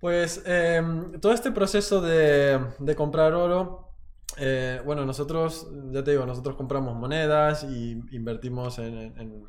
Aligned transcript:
Pues 0.00 0.42
em, 0.46 1.18
todo 1.20 1.32
este 1.32 1.50
proceso 1.50 2.00
de, 2.00 2.60
de 2.78 2.94
comprar 2.94 3.34
oro 3.34 3.86
eh, 4.38 4.82
bueno, 4.84 5.06
nosotros, 5.06 5.66
ya 5.92 6.04
te 6.04 6.10
digo, 6.10 6.26
nosotros 6.26 6.56
compramos 6.56 6.94
monedas 6.94 7.64
y 7.64 7.92
invertimos 8.12 8.78
en, 8.78 9.14
en, 9.16 9.46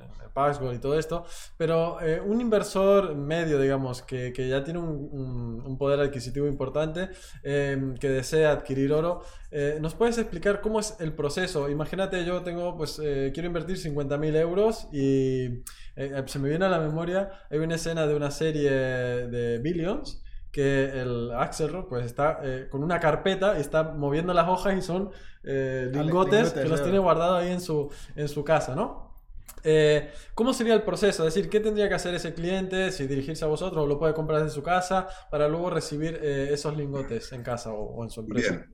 y 0.73 0.77
todo 0.77 0.99
esto, 0.99 1.25
pero 1.57 1.99
eh, 1.99 2.21
un 2.21 2.39
inversor 2.39 3.15
medio, 3.15 3.59
digamos, 3.59 4.03
que, 4.03 4.31
que 4.31 4.47
ya 4.47 4.63
tiene 4.63 4.79
un, 4.79 5.63
un, 5.65 5.77
poder 5.79 5.99
adquisitivo 5.99 6.47
importante, 6.47 7.09
em, 7.41 7.95
que 7.95 8.07
desea 8.07 8.51
adquirir 8.51 8.93
oro, 8.93 9.23
eh, 9.49 9.79
¿nos 9.81 9.95
puedes 9.95 10.19
explicar 10.19 10.61
cómo 10.61 10.79
es 10.79 10.95
el 10.99 11.13
proceso? 11.13 11.69
Imagínate, 11.69 12.23
yo 12.23 12.43
tengo, 12.43 12.77
pues, 12.77 12.97
quiero 12.97 13.47
invertir 13.47 13.77
50.000 13.77 14.35
euros 14.35 14.87
y 14.93 15.63
se 16.27 16.39
me 16.39 16.49
viene 16.49 16.65
a 16.65 16.69
la 16.69 16.79
memoria, 16.79 17.31
hay 17.49 17.57
una 17.57 17.75
escena 17.75 18.05
de 18.05 18.15
una 18.15 18.29
serie 18.29 18.69
de 18.69 19.57
Billions 19.57 20.21
que 20.51 20.85
el 20.85 21.31
Axelrod 21.31 21.85
pues 21.87 22.05
está 22.05 22.39
eh, 22.43 22.67
con 22.69 22.83
una 22.83 22.99
carpeta 22.99 23.57
y 23.57 23.61
está 23.61 23.83
moviendo 23.83 24.33
las 24.33 24.47
hojas 24.47 24.77
y 24.77 24.81
son 24.81 25.11
eh, 25.43 25.89
lingotes, 25.93 26.53
que 26.53 26.65
los 26.65 26.81
tiene 26.81 26.99
guardados 26.99 27.43
ahí 27.43 27.51
en 27.51 27.61
su, 27.61 27.91
en 28.15 28.27
su 28.27 28.43
casa, 28.43 28.75
¿no? 28.75 29.07
Eh, 29.63 30.11
¿Cómo 30.33 30.53
sería 30.53 30.73
el 30.73 30.83
proceso? 30.83 31.27
Es 31.27 31.33
decir, 31.33 31.49
¿qué 31.49 31.59
tendría 31.59 31.89
que 31.89 31.95
hacer 31.95 32.13
ese 32.15 32.33
cliente? 32.33 32.91
Si 32.91 33.05
dirigirse 33.07 33.43
a 33.43 33.47
vosotros 33.47 33.83
o 33.83 33.87
lo 33.87 33.99
puede 33.99 34.13
comprar 34.13 34.41
desde 34.41 34.55
su 34.55 34.63
casa 34.63 35.07
para 35.29 35.47
luego 35.47 35.69
recibir 35.69 36.15
esos 36.15 36.77
lingotes 36.77 37.31
en 37.33 37.43
casa 37.43 37.73
o, 37.73 38.03
en 38.03 38.09
su 38.09 38.21
empresa. 38.21 38.65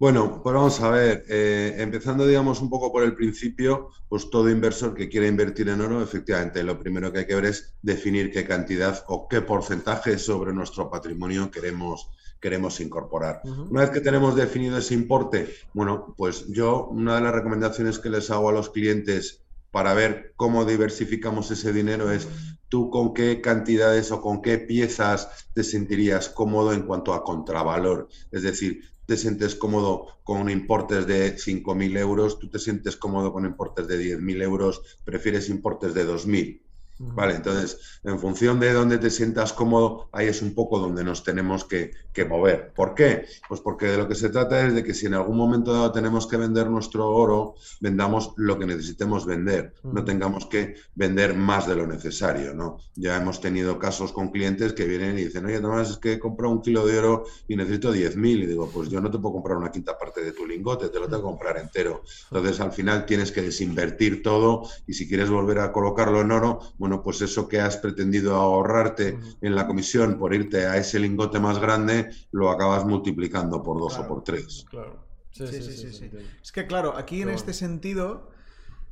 Bueno, 0.00 0.40
pues 0.42 0.54
vamos 0.54 0.80
a 0.80 0.88
ver, 0.88 1.26
eh, 1.28 1.74
empezando 1.76 2.26
digamos 2.26 2.62
un 2.62 2.70
poco 2.70 2.90
por 2.90 3.02
el 3.02 3.14
principio, 3.14 3.90
pues 4.08 4.30
todo 4.30 4.48
inversor 4.48 4.94
que 4.94 5.10
quiera 5.10 5.26
invertir 5.26 5.68
en 5.68 5.82
oro, 5.82 6.02
efectivamente, 6.02 6.62
lo 6.62 6.78
primero 6.78 7.12
que 7.12 7.18
hay 7.18 7.26
que 7.26 7.34
ver 7.34 7.44
es 7.44 7.74
definir 7.82 8.32
qué 8.32 8.46
cantidad 8.46 9.04
o 9.08 9.28
qué 9.28 9.42
porcentaje 9.42 10.16
sobre 10.16 10.54
nuestro 10.54 10.88
patrimonio 10.90 11.50
queremos, 11.50 12.08
queremos 12.40 12.80
incorporar. 12.80 13.42
Una 13.44 13.82
vez 13.82 13.90
que 13.90 14.00
tenemos 14.00 14.34
definido 14.34 14.78
ese 14.78 14.94
importe, 14.94 15.54
bueno, 15.74 16.14
pues 16.16 16.46
yo 16.48 16.86
una 16.86 17.16
de 17.16 17.20
las 17.20 17.34
recomendaciones 17.34 17.98
que 17.98 18.08
les 18.08 18.30
hago 18.30 18.48
a 18.48 18.52
los 18.52 18.70
clientes 18.70 19.42
para 19.70 19.92
ver 19.92 20.32
cómo 20.34 20.64
diversificamos 20.64 21.50
ese 21.50 21.74
dinero 21.74 22.10
es 22.10 22.26
tú 22.70 22.88
con 22.88 23.12
qué 23.12 23.42
cantidades 23.42 24.10
o 24.12 24.22
con 24.22 24.40
qué 24.40 24.56
piezas 24.56 25.48
te 25.52 25.62
sentirías 25.62 26.30
cómodo 26.30 26.72
en 26.72 26.82
cuanto 26.82 27.12
a 27.12 27.22
contravalor. 27.22 28.08
Es 28.30 28.42
decir, 28.42 28.80
te 29.10 29.16
sientes 29.16 29.56
cómodo 29.56 30.20
con 30.22 30.48
importes 30.48 31.04
de 31.04 31.34
5.000 31.36 31.98
euros, 31.98 32.38
tú 32.38 32.48
te 32.48 32.60
sientes 32.60 32.94
cómodo 32.94 33.32
con 33.32 33.44
importes 33.44 33.88
de 33.88 33.98
10.000 33.98 34.40
euros, 34.40 35.00
prefieres 35.04 35.48
importes 35.48 35.94
de 35.94 36.06
2.000. 36.06 36.62
Vale, 37.02 37.34
entonces, 37.36 38.00
en 38.04 38.18
función 38.18 38.60
de 38.60 38.74
dónde 38.74 38.98
te 38.98 39.08
sientas 39.08 39.54
cómodo, 39.54 40.10
ahí 40.12 40.26
es 40.26 40.42
un 40.42 40.54
poco 40.54 40.78
donde 40.78 41.02
nos 41.02 41.24
tenemos 41.24 41.64
que, 41.64 41.92
mover. 42.28 42.74
¿Por 42.74 42.94
qué? 42.94 43.24
Pues 43.48 43.62
porque 43.62 43.86
de 43.86 43.96
lo 43.96 44.06
que 44.06 44.14
se 44.14 44.28
trata 44.28 44.66
es 44.66 44.74
de 44.74 44.84
que 44.84 44.92
si 44.92 45.06
en 45.06 45.14
algún 45.14 45.38
momento 45.38 45.72
dado 45.72 45.90
tenemos 45.90 46.26
que 46.26 46.36
vender 46.36 46.68
nuestro 46.68 47.08
oro, 47.08 47.54
vendamos 47.80 48.34
lo 48.36 48.58
que 48.58 48.66
necesitemos 48.66 49.24
vender, 49.24 49.72
no 49.82 50.04
tengamos 50.04 50.44
que 50.44 50.74
vender 50.94 51.34
más 51.34 51.66
de 51.66 51.76
lo 51.76 51.86
necesario, 51.86 52.52
¿no? 52.52 52.76
Ya 52.94 53.16
hemos 53.16 53.40
tenido 53.40 53.78
casos 53.78 54.12
con 54.12 54.28
clientes 54.28 54.74
que 54.74 54.84
vienen 54.84 55.18
y 55.18 55.24
dicen, 55.24 55.46
oye, 55.46 55.60
Tomás, 55.60 55.88
es 55.88 55.96
que 55.96 56.12
he 56.12 56.18
comprado 56.18 56.52
un 56.52 56.60
kilo 56.60 56.86
de 56.86 56.98
oro 56.98 57.24
y 57.48 57.56
necesito 57.56 57.94
10.000. 57.94 58.42
Y 58.42 58.46
digo, 58.46 58.68
pues 58.70 58.90
yo 58.90 59.00
no 59.00 59.10
te 59.10 59.18
puedo 59.18 59.32
comprar 59.32 59.56
una 59.56 59.72
quinta 59.72 59.98
parte 59.98 60.22
de 60.22 60.32
tu 60.32 60.46
lingote, 60.46 60.90
te 60.90 60.98
lo 60.98 61.06
tengo 61.06 61.22
que 61.22 61.28
comprar 61.28 61.56
entero. 61.56 62.02
Entonces, 62.30 62.60
al 62.60 62.72
final 62.72 63.06
tienes 63.06 63.32
que 63.32 63.40
desinvertir 63.40 64.22
todo 64.22 64.68
y 64.86 64.92
si 64.92 65.08
quieres 65.08 65.30
volver 65.30 65.60
a 65.60 65.72
colocarlo 65.72 66.20
en 66.20 66.32
oro, 66.32 66.60
bueno, 66.76 66.89
bueno, 66.90 67.04
pues 67.04 67.22
eso 67.22 67.48
que 67.48 67.60
has 67.60 67.76
pretendido 67.76 68.34
ahorrarte 68.34 69.16
en 69.40 69.54
la 69.54 69.68
comisión 69.68 70.18
por 70.18 70.34
irte 70.34 70.66
a 70.66 70.76
ese 70.76 70.98
lingote 70.98 71.38
más 71.38 71.60
grande, 71.60 72.10
lo 72.32 72.50
acabas 72.50 72.84
multiplicando 72.84 73.62
por 73.62 73.78
dos 73.78 73.96
o 74.00 74.08
por 74.08 74.24
tres. 74.24 74.66
Claro. 74.68 75.06
Sí, 75.30 75.46
sí, 75.46 75.92
sí. 75.92 76.10
es 76.42 76.50
que, 76.50 76.66
claro, 76.66 76.96
aquí 76.96 77.22
en 77.22 77.28
este 77.28 77.52
sentido, 77.52 78.32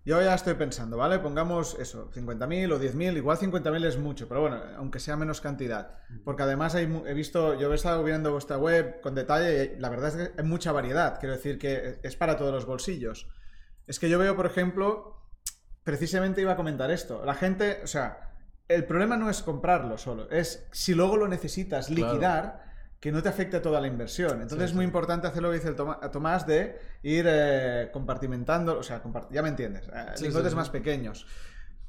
yo 0.04 0.22
ya 0.22 0.32
estoy 0.32 0.54
pensando, 0.54 0.96
¿vale? 0.96 1.18
Pongamos 1.18 1.76
eso, 1.80 2.08
50.000 2.12 2.72
o 2.72 2.80
10.000, 2.80 3.16
igual 3.16 3.36
50.000 3.36 3.86
es 3.86 3.98
mucho, 3.98 4.28
pero 4.28 4.42
bueno, 4.42 4.60
aunque 4.76 5.00
sea 5.00 5.16
menos 5.16 5.40
cantidad. 5.40 5.98
Porque 6.24 6.44
además 6.44 6.76
he 6.76 6.86
visto, 7.14 7.58
yo 7.58 7.72
he 7.72 7.74
estado 7.74 8.04
viendo 8.04 8.30
vuestra 8.30 8.58
web 8.58 9.00
con 9.00 9.16
detalle 9.16 9.74
y 9.76 9.80
la 9.80 9.88
verdad 9.88 10.08
es 10.10 10.28
que 10.28 10.40
hay 10.40 10.48
mucha 10.48 10.70
variedad, 10.70 11.18
quiero 11.18 11.34
decir 11.34 11.58
que 11.58 11.98
es 12.00 12.14
para 12.14 12.36
todos 12.36 12.52
los 12.52 12.64
bolsillos. 12.64 13.26
Es 13.88 13.98
que 13.98 14.08
yo 14.08 14.20
veo, 14.20 14.36
por 14.36 14.46
ejemplo, 14.46 15.17
precisamente 15.88 16.42
iba 16.42 16.52
a 16.52 16.56
comentar 16.56 16.90
esto. 16.90 17.24
La 17.24 17.32
gente, 17.32 17.80
o 17.82 17.86
sea, 17.86 18.34
el 18.68 18.84
problema 18.84 19.16
no 19.16 19.30
es 19.30 19.40
comprarlo 19.40 19.96
solo, 19.96 20.28
es 20.30 20.68
si 20.70 20.92
luego 20.92 21.16
lo 21.16 21.28
necesitas 21.28 21.88
liquidar, 21.88 22.62
que 23.00 23.10
no 23.10 23.22
te 23.22 23.30
afecte 23.30 23.58
toda 23.60 23.80
la 23.80 23.86
inversión. 23.86 24.42
Entonces 24.42 24.68
es 24.68 24.76
muy 24.76 24.84
importante 24.84 25.28
hacer 25.28 25.42
lo 25.42 25.48
que 25.48 25.54
dice 25.54 25.68
el 25.68 25.76
Tomás 25.76 26.46
de 26.46 26.78
ir 27.02 27.24
eh, 27.26 27.88
compartimentando, 27.90 28.78
o 28.78 28.82
sea, 28.82 29.00
ya 29.30 29.40
me 29.40 29.48
entiendes, 29.48 29.88
eh, 29.88 30.12
lingotes 30.20 30.54
más 30.54 30.68
pequeños. 30.68 31.26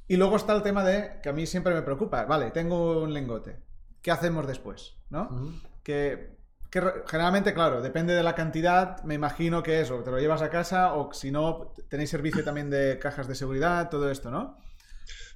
Y 0.08 0.16
luego 0.16 0.38
está 0.38 0.56
el 0.56 0.64
tema 0.64 0.86
de, 0.86 1.20
que 1.22 1.28
a 1.28 1.34
mí 1.34 1.46
siempre 1.46 1.74
me 1.74 1.82
preocupa, 1.82 2.24
vale, 2.24 2.52
tengo 2.52 3.04
un 3.04 3.14
lingote, 3.14 3.60
¿qué 4.02 4.12
hacemos 4.12 4.48
después? 4.48 4.96
¿No? 5.10 5.60
Que 5.84 6.39
que 6.70 6.82
generalmente, 7.08 7.54
claro, 7.54 7.82
depende 7.82 8.14
de 8.14 8.24
la 8.24 8.36
cantidad, 8.36 9.02
me 9.04 9.16
imagino 9.16 9.64
que 9.64 9.82
eso, 9.82 10.04
te 10.04 10.12
lo 10.12 10.20
llevas 10.20 10.42
a 10.42 10.50
casa 10.50 10.94
o 10.94 11.12
si 11.14 11.32
no, 11.32 11.74
tenéis 11.90 12.10
servicio 12.10 12.44
también 12.44 12.70
de 12.70 13.00
cajas 13.00 13.28
de 13.28 13.36
seguridad, 13.36 13.90
todo 13.90 14.12
esto, 14.12 14.30
¿no? 14.30 14.58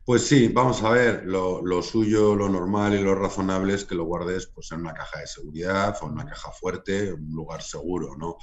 Pues 0.06 0.28
sí, 0.28 0.50
vamos 0.50 0.84
a 0.84 0.90
ver, 0.90 1.24
lo, 1.26 1.82
suyo, 1.82 2.36
lo 2.36 2.50
normal 2.50 2.94
y 2.94 3.02
lo 3.02 3.16
razonable 3.16 3.74
es 3.74 3.86
que 3.86 3.96
lo 3.96 4.04
guardes 4.04 4.48
pues, 4.48 4.70
en 4.74 4.82
una 4.82 4.94
caja 4.94 5.22
de 5.22 5.28
seguridad 5.28 5.96
o 6.02 6.08
en 6.08 6.12
una 6.12 6.26
caja 6.26 6.52
fuerte, 6.52 7.14
un 7.14 7.34
lugar 7.34 7.62
seguro, 7.64 8.18
¿no? 8.18 8.36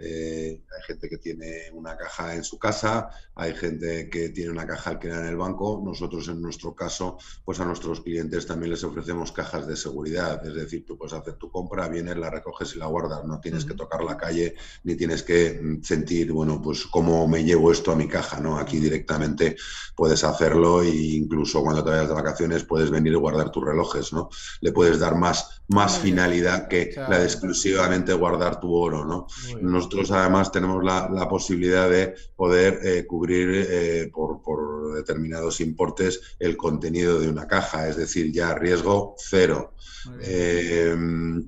Eh, 0.00 0.62
hay 0.76 0.82
gente 0.86 1.08
que 1.08 1.18
tiene 1.18 1.70
una 1.72 1.96
caja 1.96 2.34
en 2.34 2.44
su 2.44 2.58
casa, 2.58 3.10
hay 3.34 3.54
gente 3.54 4.08
que 4.08 4.28
tiene 4.28 4.50
una 4.50 4.66
caja 4.66 4.90
alquilada 4.90 5.22
en 5.22 5.28
el 5.28 5.36
banco. 5.36 5.82
Nosotros, 5.84 6.28
en 6.28 6.40
nuestro 6.40 6.74
caso, 6.74 7.18
pues 7.44 7.58
a 7.60 7.64
nuestros 7.64 8.00
clientes 8.00 8.46
también 8.46 8.70
les 8.70 8.84
ofrecemos 8.84 9.32
cajas 9.32 9.66
de 9.66 9.76
seguridad. 9.76 10.44
Es 10.46 10.54
decir, 10.54 10.84
tú 10.86 10.96
puedes 10.96 11.14
hacer 11.14 11.34
tu 11.34 11.50
compra, 11.50 11.88
vienes, 11.88 12.16
la 12.16 12.30
recoges 12.30 12.74
y 12.74 12.78
la 12.78 12.86
guardas. 12.86 13.24
No 13.24 13.40
tienes 13.40 13.64
que 13.64 13.74
tocar 13.74 14.04
la 14.04 14.16
calle 14.16 14.54
ni 14.84 14.94
tienes 14.94 15.22
que 15.22 15.58
mm, 15.60 15.82
sentir, 15.82 16.32
bueno, 16.32 16.60
pues 16.62 16.86
cómo 16.86 17.26
me 17.26 17.44
llevo 17.44 17.72
esto 17.72 17.90
a 17.92 17.96
mi 17.96 18.08
caja, 18.08 18.40
¿no? 18.40 18.58
Aquí 18.58 18.78
directamente 18.78 19.56
puedes 19.96 20.22
hacerlo 20.22 20.84
e 20.98 21.16
incluso 21.16 21.62
cuando 21.62 21.84
te 21.84 21.90
vayas 21.90 22.08
de 22.08 22.14
vacaciones 22.14 22.64
puedes 22.64 22.90
venir 22.90 23.12
y 23.12 23.16
guardar 23.16 23.50
tus 23.50 23.64
relojes, 23.64 24.12
¿no? 24.12 24.28
Le 24.60 24.72
puedes 24.72 24.98
dar 24.98 25.16
más, 25.16 25.62
más 25.68 25.98
finalidad 25.98 26.68
que 26.68 26.92
la 26.96 27.18
de 27.18 27.24
exclusivamente 27.24 28.12
guardar 28.12 28.60
tu 28.60 28.74
oro, 28.74 29.04
¿no? 29.04 29.26
nosotros 29.60 30.10
además 30.10 30.50
tenemos 30.50 30.82
la, 30.82 31.28
posibilidad 31.28 31.90
de 31.90 32.14
poder 32.36 32.80
eh, 32.82 33.06
cubrir 33.06 33.66
eh, 33.68 34.10
por, 34.12 34.94
determinados 34.94 35.60
importes 35.60 36.20
el 36.38 36.56
contenido 36.56 37.20
de 37.20 37.28
una 37.28 37.46
caja, 37.46 37.88
es 37.88 37.96
decir, 37.96 38.32
ya 38.32 38.54
riesgo 38.54 39.14
cero. 39.18 39.74
Eh, 40.22 40.96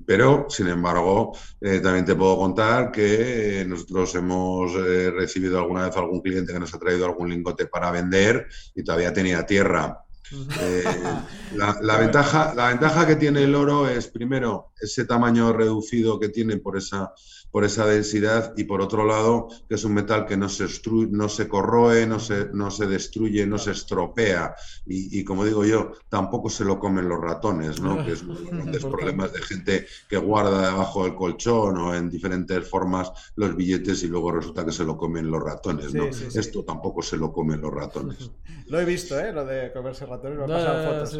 pero, 0.05 0.45
sin 0.49 0.67
embargo, 0.67 1.35
también 1.59 2.05
te 2.05 2.13
puedo 2.13 2.37
contar 2.37 2.91
que 2.91 3.65
nosotros 3.67 4.13
hemos 4.15 4.73
recibido 4.73 5.57
alguna 5.57 5.87
vez 5.87 5.97
algún 5.97 6.21
cliente 6.21 6.53
que 6.53 6.59
nos 6.59 6.73
ha 6.73 6.79
traído 6.79 7.05
algún 7.05 7.29
lingote 7.29 7.65
para 7.65 7.89
vender 7.89 8.47
y 8.75 8.83
todavía 8.83 9.11
tenía 9.11 9.40
tierra. 9.45 10.05
la, 11.55 11.97
ventaja, 11.97 12.53
la 12.55 12.69
ventaja 12.69 13.05
que 13.05 13.17
tiene 13.17 13.43
el 13.43 13.53
oro 13.53 13.89
es, 13.89 14.07
primero, 14.07 14.71
ese 14.79 15.05
tamaño 15.05 15.51
reducido 15.51 16.19
que 16.19 16.29
tiene 16.29 16.57
por 16.57 16.77
esa 16.77 17.13
por 17.51 17.65
esa 17.65 17.85
densidad 17.85 18.53
y 18.57 18.63
por 18.63 18.81
otro 18.81 19.05
lado 19.05 19.49
que 19.67 19.75
es 19.75 19.83
un 19.83 19.93
metal 19.93 20.25
que 20.25 20.37
no 20.37 20.49
se, 20.49 20.65
no 21.09 21.29
se 21.29 21.47
corroe, 21.47 22.07
no 22.07 22.19
se, 22.19 22.49
no 22.53 22.71
se 22.71 22.87
destruye, 22.87 23.45
no 23.45 23.57
se 23.57 23.71
estropea 23.71 24.55
y, 24.85 25.23
como 25.23 25.45
digo 25.45 25.65
yo, 25.65 25.91
tampoco 26.09 26.49
se 26.49 26.65
lo 26.65 26.79
comen 26.79 27.07
los 27.07 27.19
ratones, 27.19 27.81
¿no? 27.81 28.03
que 28.03 28.13
es 28.13 28.23
uno 28.23 28.35
de 28.35 28.41
los 28.41 28.51
grandes 28.51 28.85
problemas 28.85 29.33
de 29.33 29.41
gente 29.41 29.87
que 30.09 30.17
guarda 30.17 30.71
debajo 30.71 31.03
del 31.03 31.15
colchón 31.15 31.77
o 31.77 31.95
en 31.95 32.09
diferentes 32.09 32.67
formas 32.67 33.11
los 33.35 33.55
billetes 33.55 34.03
y 34.03 34.07
luego 34.07 34.31
resulta 34.31 34.65
que 34.65 34.71
se 34.71 34.83
lo 34.83 34.97
comen 34.97 35.29
los 35.29 35.43
ratones. 35.43 35.93
¿no? 35.93 36.05
Esto 36.05 36.63
tampoco 36.63 37.01
se 37.01 37.17
lo 37.17 37.31
comen 37.31 37.61
los 37.61 37.73
ratones. 37.73 38.31
Lo 38.67 38.79
he 38.79 38.85
visto, 38.85 39.19
¿eh? 39.19 39.33
lo 39.33 39.43
de 39.43 39.69
comerse 39.73 40.05
ratones, 40.05 40.39
me 40.39 40.47
pasado 40.47 41.05
fotos. 41.05 41.19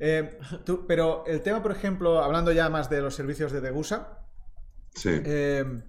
Eh, 0.00 0.38
pero 0.86 1.24
el 1.26 1.42
tema, 1.42 1.62
por 1.62 1.72
ejemplo, 1.72 2.22
hablando 2.22 2.52
ya 2.52 2.70
más 2.70 2.88
de 2.88 3.02
los 3.02 3.14
servicios 3.14 3.52
de 3.52 3.60
Degusa, 3.60 4.25
Sí. 4.96 5.10
Em, 5.10 5.82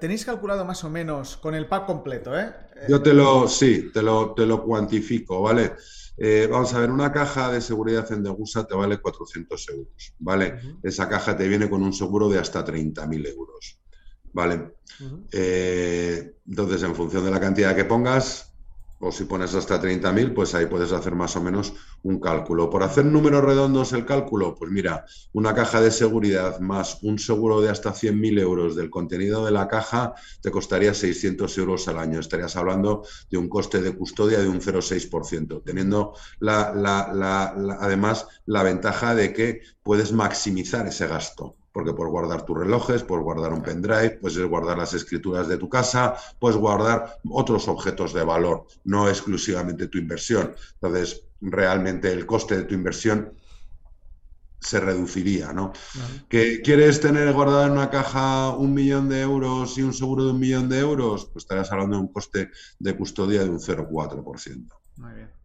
tenéis 0.00 0.24
calculado 0.24 0.64
más 0.64 0.82
o 0.84 0.90
menos 0.90 1.36
con 1.36 1.54
el 1.54 1.68
pack 1.68 1.86
completo, 1.86 2.38
¿eh? 2.38 2.52
Yo 2.88 3.00
te 3.00 3.14
lo, 3.14 3.48
sí, 3.48 3.90
te 3.92 4.02
lo, 4.02 4.34
te 4.34 4.44
lo 4.44 4.62
cuantifico, 4.62 5.40
¿vale? 5.40 5.74
Eh, 6.18 6.48
vamos 6.50 6.72
a 6.74 6.80
ver, 6.80 6.90
una 6.90 7.12
caja 7.12 7.52
de 7.52 7.60
seguridad 7.60 8.10
en 8.10 8.22
Degusa 8.22 8.66
te 8.66 8.74
vale 8.74 8.98
400 8.98 9.68
euros, 9.68 10.14
¿vale? 10.18 10.58
Esa 10.82 11.08
caja 11.08 11.36
te 11.36 11.46
viene 11.46 11.68
con 11.68 11.82
un 11.82 11.92
seguro 11.92 12.28
de 12.28 12.38
hasta 12.38 12.64
30.000 12.64 13.26
euros, 13.26 13.80
¿vale? 14.32 14.76
Eh, 15.30 16.36
entonces, 16.46 16.82
en 16.82 16.94
función 16.94 17.24
de 17.24 17.30
la 17.30 17.40
cantidad 17.40 17.76
que 17.76 17.84
pongas, 17.84 18.55
o 18.98 19.12
si 19.12 19.24
pones 19.24 19.54
hasta 19.54 19.80
30.000, 19.80 20.34
pues 20.34 20.54
ahí 20.54 20.66
puedes 20.66 20.92
hacer 20.92 21.14
más 21.14 21.36
o 21.36 21.42
menos 21.42 21.74
un 22.02 22.18
cálculo. 22.18 22.70
Por 22.70 22.82
hacer 22.82 23.04
números 23.04 23.44
redondos 23.44 23.92
el 23.92 24.06
cálculo, 24.06 24.54
pues 24.54 24.70
mira, 24.70 25.04
una 25.32 25.54
caja 25.54 25.80
de 25.80 25.90
seguridad 25.90 26.60
más 26.60 26.98
un 27.02 27.18
seguro 27.18 27.60
de 27.60 27.68
hasta 27.68 27.92
100.000 27.92 28.40
euros 28.40 28.76
del 28.76 28.90
contenido 28.90 29.44
de 29.44 29.50
la 29.50 29.68
caja 29.68 30.14
te 30.40 30.50
costaría 30.50 30.94
600 30.94 31.58
euros 31.58 31.88
al 31.88 31.98
año. 31.98 32.20
Estarías 32.20 32.56
hablando 32.56 33.02
de 33.30 33.38
un 33.38 33.48
coste 33.48 33.82
de 33.82 33.94
custodia 33.94 34.40
de 34.40 34.48
un 34.48 34.60
0,6%, 34.60 35.62
teniendo 35.64 36.14
además 37.80 38.26
la 38.46 38.62
ventaja 38.62 39.14
de 39.14 39.32
que 39.32 39.60
puedes 39.82 40.12
maximizar 40.12 40.86
ese 40.86 41.06
gasto 41.06 41.56
porque 41.76 41.92
puedes 41.92 42.10
guardar 42.10 42.46
tus 42.46 42.56
relojes, 42.56 43.02
puedes 43.02 43.22
guardar 43.22 43.52
un 43.52 43.60
pendrive, 43.60 44.18
puedes 44.18 44.42
guardar 44.48 44.78
las 44.78 44.94
escrituras 44.94 45.46
de 45.46 45.58
tu 45.58 45.68
casa, 45.68 46.16
puedes 46.38 46.56
guardar 46.56 47.18
otros 47.28 47.68
objetos 47.68 48.14
de 48.14 48.24
valor, 48.24 48.66
no 48.84 49.10
exclusivamente 49.10 49.88
tu 49.88 49.98
inversión. 49.98 50.54
Entonces, 50.80 51.26
realmente 51.38 52.10
el 52.10 52.24
coste 52.24 52.56
de 52.56 52.62
tu 52.62 52.72
inversión 52.72 53.34
se 54.58 54.80
reduciría, 54.80 55.52
¿no? 55.52 55.74
¿Que 56.30 56.62
quieres 56.62 56.98
tener 56.98 57.30
guardado 57.34 57.66
en 57.66 57.72
una 57.72 57.90
caja 57.90 58.56
un 58.56 58.72
millón 58.72 59.10
de 59.10 59.20
euros 59.20 59.76
y 59.76 59.82
un 59.82 59.92
seguro 59.92 60.24
de 60.24 60.30
un 60.30 60.40
millón 60.40 60.70
de 60.70 60.78
euros? 60.78 61.26
Pues 61.26 61.44
estarías 61.44 61.70
hablando 61.72 61.96
de 61.96 62.02
un 62.04 62.08
coste 62.10 62.52
de 62.78 62.96
custodia 62.96 63.42
de 63.42 63.50
un 63.50 63.60
0,4%. 63.60 64.66
Muy 64.96 65.12
bien. 65.12 65.35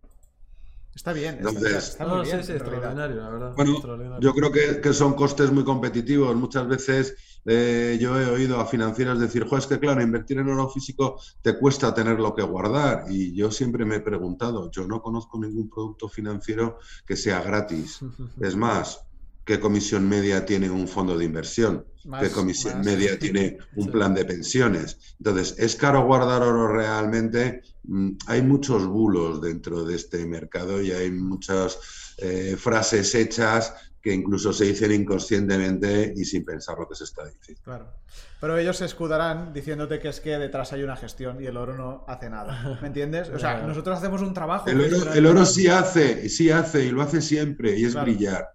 Está 0.94 1.14
bien, 1.14 1.40
está, 1.40 2.06
muy 2.06 2.24
bien, 2.24 2.40
extraordinario, 2.40 3.16
la 3.16 3.30
verdad. 3.30 3.54
Bueno, 3.56 4.20
yo 4.20 4.34
creo 4.34 4.52
que, 4.52 4.94
son 4.94 5.14
costes 5.14 5.52
muy 5.52 5.64
competitivos. 5.64 6.36
Muchas 6.36 6.68
veces 6.68 7.16
eh, 7.46 7.98
yo 8.00 8.20
he 8.20 8.26
oído 8.26 8.60
a 8.60 8.66
financieras 8.66 9.20
decir, 9.20 9.48
es 9.50 9.68
que 9.68 9.80
claro, 9.80 10.02
invertir 10.02 10.40
en 10.40 10.50
oro 10.50 10.70
físico 10.70 11.20
te 11.42 11.58
cuesta 11.58 11.94
tener 11.94 12.20
lo 12.20 12.36
que 12.36 12.44
guardar. 12.44 13.06
Y 13.10 13.34
yo 13.34 13.52
siempre 13.52 13.86
me 13.86 13.98
he 13.98 14.02
preguntado, 14.02 14.70
yo 14.70 14.86
no 14.86 15.02
conozco 15.02 15.40
ningún 15.40 15.70
producto 15.70 16.10
financiero 16.10 16.80
que 17.06 17.16
sea 17.16 17.42
gratis. 17.42 18.00
Es 18.42 18.56
más, 18.56 19.06
¿qué 19.52 19.60
comisión 19.60 20.08
media 20.08 20.46
tiene 20.46 20.70
un 20.70 20.88
fondo 20.88 21.18
de 21.18 21.26
inversión? 21.26 21.86
¿Qué 22.22 22.30
comisión 22.30 22.80
media 22.80 23.20
tiene 23.20 23.58
un 23.76 23.92
plan 23.92 24.14
de 24.14 24.24
pensiones? 24.24 25.16
Entonces, 25.18 25.56
¿es 25.58 25.76
caro 25.76 26.06
guardar 26.06 26.42
oro 26.42 26.70
realmente? 26.70 27.62
Mm, 27.84 28.12
hay 28.28 28.44
muchos 28.44 28.88
bulos 28.88 29.42
dentro 29.42 29.84
de 29.84 29.96
este 29.96 30.26
mercado 30.26 30.82
y 30.82 30.94
hay 30.94 31.12
muchas 31.12 32.16
eh, 32.20 32.56
frases 32.58 33.14
hechas 33.14 33.74
que 34.02 34.14
incluso 34.14 34.54
se 34.54 34.64
dicen 34.64 34.94
inconscientemente 34.94 36.14
y 36.16 36.24
sin 36.24 36.46
pensar 36.46 36.80
lo 36.80 36.88
que 36.88 36.96
se 36.96 37.04
está 37.04 37.26
diciendo. 37.26 37.62
Claro. 37.66 37.94
Pero 38.40 38.58
ellos 38.58 38.78
se 38.78 38.86
escudarán 38.86 39.52
diciéndote 39.52 40.00
que 40.00 40.08
es 40.08 40.22
que 40.22 40.38
detrás 40.38 40.72
hay 40.72 40.84
una 40.84 40.96
gestión 40.96 41.44
y 41.44 41.48
el 41.48 41.58
oro 41.58 41.76
no 41.76 42.06
hace 42.08 42.30
nada. 42.30 42.80
¿Me 42.82 42.88
entiendes? 42.88 43.28
O 43.28 43.38
sea, 43.38 43.68
nosotros 43.68 43.98
hacemos 43.98 44.22
un 44.22 44.34
trabajo. 44.34 44.70
El 44.70 45.26
oro, 45.26 45.46
sí 45.46 45.68
hace, 45.68 46.30
sí 46.30 46.50
hace 46.52 46.86
y 46.86 46.92
lo 46.92 47.02
hace 47.02 47.22
siempre 47.22 47.78
y 47.78 47.84
es 47.84 48.02
brillar. 48.02 48.48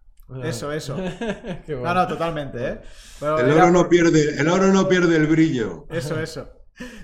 Eso, 0.43 0.73
eso. 0.73 0.97
No, 1.69 1.95
no, 1.95 2.07
totalmente, 2.07 2.69
¿eh? 2.69 2.81
el, 3.21 3.53
oro 3.53 3.71
no 3.71 3.89
pierde, 3.89 4.41
el 4.41 4.49
oro 4.49 4.73
no 4.73 4.89
pierde 4.89 5.17
el 5.17 5.27
brillo. 5.27 5.87
Eso, 5.91 6.21
eso. 6.21 6.49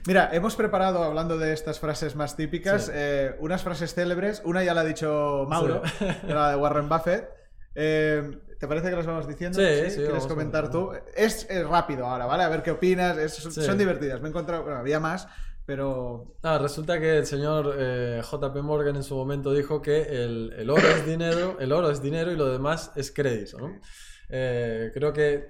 Mira, 0.06 0.30
hemos 0.32 0.56
preparado, 0.56 1.02
hablando 1.02 1.38
de 1.38 1.52
estas 1.52 1.80
frases 1.80 2.14
más 2.14 2.36
típicas, 2.36 2.90
eh, 2.92 3.36
unas 3.38 3.62
frases 3.62 3.94
célebres. 3.94 4.42
Una 4.44 4.62
ya 4.62 4.74
la 4.74 4.82
ha 4.82 4.84
dicho 4.84 5.46
Mauro, 5.48 5.82
la 6.28 6.50
de 6.50 6.56
Warren 6.56 6.88
Buffett. 6.88 7.28
Eh, 7.74 8.38
¿Te 8.62 8.68
parece 8.68 8.90
que 8.90 8.94
las 8.94 9.06
vamos 9.06 9.26
diciendo? 9.26 9.58
Sí, 9.58 9.90
sí. 9.90 9.96
¿Quieres 9.96 10.24
comentar 10.24 10.70
tú? 10.70 10.92
Es, 11.16 11.48
rápido 11.68 12.06
ahora, 12.06 12.26
¿vale? 12.26 12.44
A 12.44 12.48
ver 12.48 12.62
qué 12.62 12.70
opinas. 12.70 13.16
son 13.32 13.76
divertidas. 13.76 14.20
Me 14.20 14.28
he 14.28 14.30
encontrado, 14.30 14.62
bueno, 14.62 14.78
había 14.78 15.00
más, 15.00 15.26
pero... 15.66 16.36
Ah, 16.44 16.58
resulta 16.58 17.00
que 17.00 17.18
el 17.18 17.26
señor 17.26 17.74
eh, 17.76 18.22
JP 18.22 18.62
Morgan 18.62 18.94
en 18.94 19.02
su 19.02 19.16
momento 19.16 19.52
dijo 19.52 19.82
que 19.82 20.02
el, 20.02 20.70
oro 20.70 20.86
es 20.86 21.04
dinero, 21.04 21.56
el 21.58 21.72
oro 21.72 21.90
es 21.90 22.00
dinero 22.00 22.30
y 22.30 22.36
lo 22.36 22.52
demás 22.52 22.92
es 22.94 23.10
crédito, 23.10 23.58
¿no? 23.58 23.80
creo 24.28 25.12
que 25.12 25.48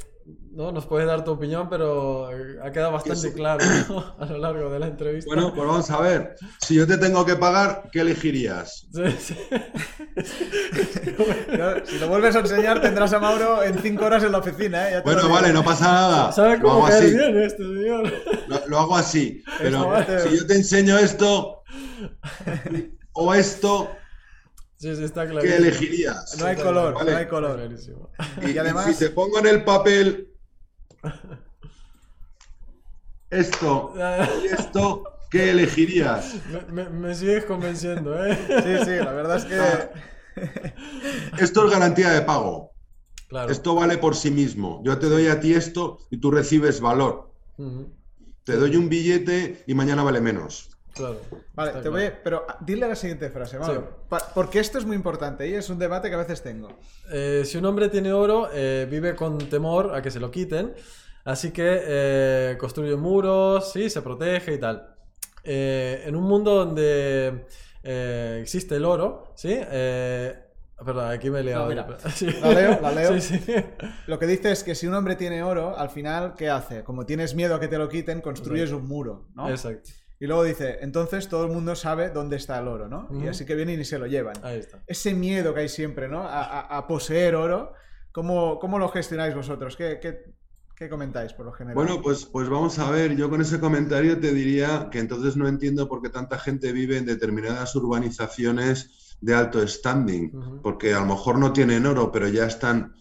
no 0.53 0.71
nos 0.71 0.87
puedes 0.87 1.07
dar 1.07 1.25
tu 1.25 1.33
opinión, 1.33 1.69
pero 1.69 2.31
eh, 2.31 2.59
ha 2.63 2.71
quedado 2.71 2.93
bastante 2.93 3.33
claro 3.33 3.65
a 4.19 4.27
lo 4.27 4.39
largo 4.39 4.71
de 4.71 4.79
la 4.79 4.87
entrevista. 4.87 5.29
Bueno, 5.33 5.53
pues 5.55 5.67
vamos 5.67 5.91
a 5.91 6.01
ver. 6.01 6.37
Si 6.61 6.75
yo 6.75 6.87
te 6.87 6.99
tengo 6.99 7.25
que 7.25 7.37
pagar, 7.37 7.89
¿qué 7.91 8.01
elegirías? 8.01 8.87
si 11.85 11.99
lo 11.99 12.09
vuelves 12.09 12.37
a 12.37 12.41
enseñar, 12.41 12.81
tendrás 12.81 13.13
a 13.13 13.19
Mauro 13.19 13.63
en 13.63 13.79
cinco 13.79 14.05
horas 14.05 14.23
en 14.25 14.33
la 14.33 14.39
oficina. 14.39 14.91
¿eh? 14.91 15.03
bueno, 15.05 15.29
vale, 15.29 15.53
no 15.53 15.65
pasa 15.65 15.85
nada. 15.87 16.33
¿Sabes 16.37 16.61
cómo 16.61 16.87
caer 16.87 17.15
bien 17.15 17.43
este 17.43 17.63
señor? 17.63 18.13
Lo, 18.69 18.79
hago 18.79 18.97
así. 18.97 19.43
Pero 19.59 19.95
si 20.23 20.37
yo 20.37 20.47
te 20.47 20.55
enseño 20.55 20.99
esto 20.99 21.63
o 23.13 23.35
esto, 23.35 23.91
Sí, 24.83 24.97
sí, 24.97 25.05
está 25.05 25.29
¿Qué 25.29 25.57
elegirías? 25.59 26.37
No 26.41 26.47
hay 26.47 26.57
color, 26.57 27.05
no 27.05 27.17
hay 27.17 27.29
color. 27.29 27.61
Y, 28.43 28.59
además. 28.59 28.87
si 28.87 28.99
te 28.99 29.11
pongo 29.11 29.39
en 29.39 29.47
el 29.47 29.63
papel 29.63 30.29
esto 33.31 33.95
y 34.43 34.47
esto, 34.47 35.05
¿qué 35.31 35.51
elegirías? 35.51 36.35
Me, 36.73 37.15
sigues 37.15 37.45
convenciendo, 37.45 38.27
¿eh? 38.27 38.37
Sí, 38.37 38.85
sí, 38.85 38.97
la 38.97 39.13
verdad 39.13 39.37
es 39.37 39.45
que. 39.45 39.55
Ah. 39.55 39.91
Esto 41.39 41.65
es 41.65 41.71
garantía 41.71 42.11
de 42.11 42.23
pago. 42.23 42.73
Claro. 43.29 43.53
Esto 43.53 43.77
vale 43.77 43.99
por 43.99 44.17
sí 44.17 44.33
mismo. 44.33 44.83
Yo 44.85 44.99
te 44.99 45.07
doy 45.07 45.29
a 45.29 45.39
ti 45.39 45.55
esto 45.55 45.99
y 46.11 46.17
tú 46.17 46.33
recibes 46.33 46.81
valor. 46.81 47.33
Te 48.43 48.57
doy 48.57 48.75
un 48.75 48.89
billete 48.89 49.63
y 49.69 49.75
mañana 49.75 50.03
vale 50.03 50.21
menos. 50.21 50.72
Claro. 50.95 51.21
Vale, 51.55 51.73
te 51.83 51.89
voy 51.89 52.11
pero 52.23 52.45
ah, 52.49 52.59
dile 52.61 52.87
la 52.87 52.97
siguiente 52.97 53.31
frase, 53.31 53.59
porque 54.35 54.59
esto 54.59 54.79
es 54.79 54.85
muy 54.85 54.97
importante 54.97 55.49
y 55.49 55.55
es 55.55 55.71
un 55.71 55.79
debate 55.79 56.09
que 56.09 56.15
a 56.15 56.19
veces 56.19 56.43
tengo. 56.43 56.69
Eh, 57.11 57.43
si 57.45 57.59
un 57.59 57.65
hombre 57.65 57.89
tiene 57.89 58.13
oro, 58.13 58.49
eh, 58.53 58.87
vive 58.91 59.15
con 59.15 59.39
temor 59.39 59.95
a 59.95 60.03
que 60.03 60.11
se 60.11 60.21
lo 60.21 60.31
quiten, 60.31 60.75
así 61.25 61.51
que 61.51 61.81
eh, 61.85 62.57
construye 62.59 62.97
muros, 62.97 63.73
sí, 63.73 63.89
se 63.89 64.03
protege 64.03 64.55
y 64.55 64.59
tal. 64.59 64.95
en 65.45 66.15
un 66.15 66.25
mundo 66.25 66.55
donde 66.55 67.47
existe 68.41 68.77
el 68.77 68.85
oro, 68.85 69.33
¿sí? 69.35 69.59
Perdón, 70.85 71.11
aquí 71.13 71.31
me 71.31 71.41
he 71.41 71.45
liado. 71.45 71.69
La 72.41 72.53
leo, 72.53 72.81
la 72.81 72.93
leo. 72.93 73.13
Lo 74.09 74.19
que 74.19 74.27
dice 74.27 74.51
es 74.51 74.65
que 74.65 74.75
si 74.75 74.89
un 74.89 74.95
hombre 74.95 75.15
tiene 75.15 75.43
oro, 75.43 75.79
al 75.79 75.91
final, 75.91 76.35
¿qué 76.37 76.51
hace? 76.51 76.83
Como 76.83 77.07
tienes 77.07 77.37
miedo 77.37 77.55
a 77.55 77.61
que 77.61 77.69
te 77.69 77.79
lo 77.79 77.89
quiten, 77.89 78.21
construyes 78.21 78.73
un 78.73 78.89
muro, 78.89 79.29
¿no? 79.35 79.49
Exacto. 79.49 79.91
Y 80.23 80.29
luego 80.29 80.45
dice, 80.45 80.79
entonces 80.83 81.29
todo 81.29 81.47
el 81.47 81.51
mundo 81.51 81.75
sabe 81.75 82.11
dónde 82.11 82.37
está 82.37 82.57
el 82.61 82.69
oro, 82.69 82.87
¿no? 82.87 83.09
Y 83.25 83.27
así 83.27 83.45
que 83.45 83.57
vienen 83.57 83.81
y 83.81 83.85
se 83.85 83.99
lo 83.99 84.07
llevan. 84.07 84.37
Ahí 84.45 84.61
está. 84.61 84.81
Ese 84.87 85.15
miedo 85.15 85.53
que 85.53 85.63
hay 85.63 85.69
siempre, 85.69 86.07
¿no? 86.07 86.23
A, 86.25 86.87
poseer 86.87 87.35
oro, 87.35 87.73
¿cómo, 88.13 88.61
¿cómo, 88.61 88.79
lo 88.79 88.89
gestionáis 88.89 89.35
vosotros? 89.35 89.77
¿Qué, 89.77 89.99
qué, 90.77 90.89
comentáis 90.89 91.33
por 91.33 91.47
lo 91.47 91.53
general? 91.53 91.75
Bueno, 91.75 92.01
pues, 92.01 92.25
pues 92.25 92.49
vamos 92.49 92.79
a 92.79 92.89
ver, 92.89 93.17
yo 93.17 93.29
con 93.29 93.41
ese 93.41 93.59
comentario 93.59 94.21
te 94.21 94.33
diría 94.33 94.91
que 94.93 95.01
entonces 95.01 95.37
no 95.37 95.49
entiendo 95.49 95.89
por 95.89 96.01
qué 96.01 96.09
tanta 96.09 96.39
gente 96.39 96.71
vive 96.71 96.99
en 96.99 97.07
determinadas 97.07 97.75
urbanizaciones 97.75 99.17
de 99.21 99.35
alto 99.35 99.67
standing, 99.67 100.61
porque 100.63 100.95
a 100.95 101.01
lo 101.01 101.07
mejor 101.07 101.37
no 101.37 101.53
tienen 101.53 101.85
oro, 101.85 102.13
pero 102.13 102.29
ya 102.29 102.47
están 102.47 102.95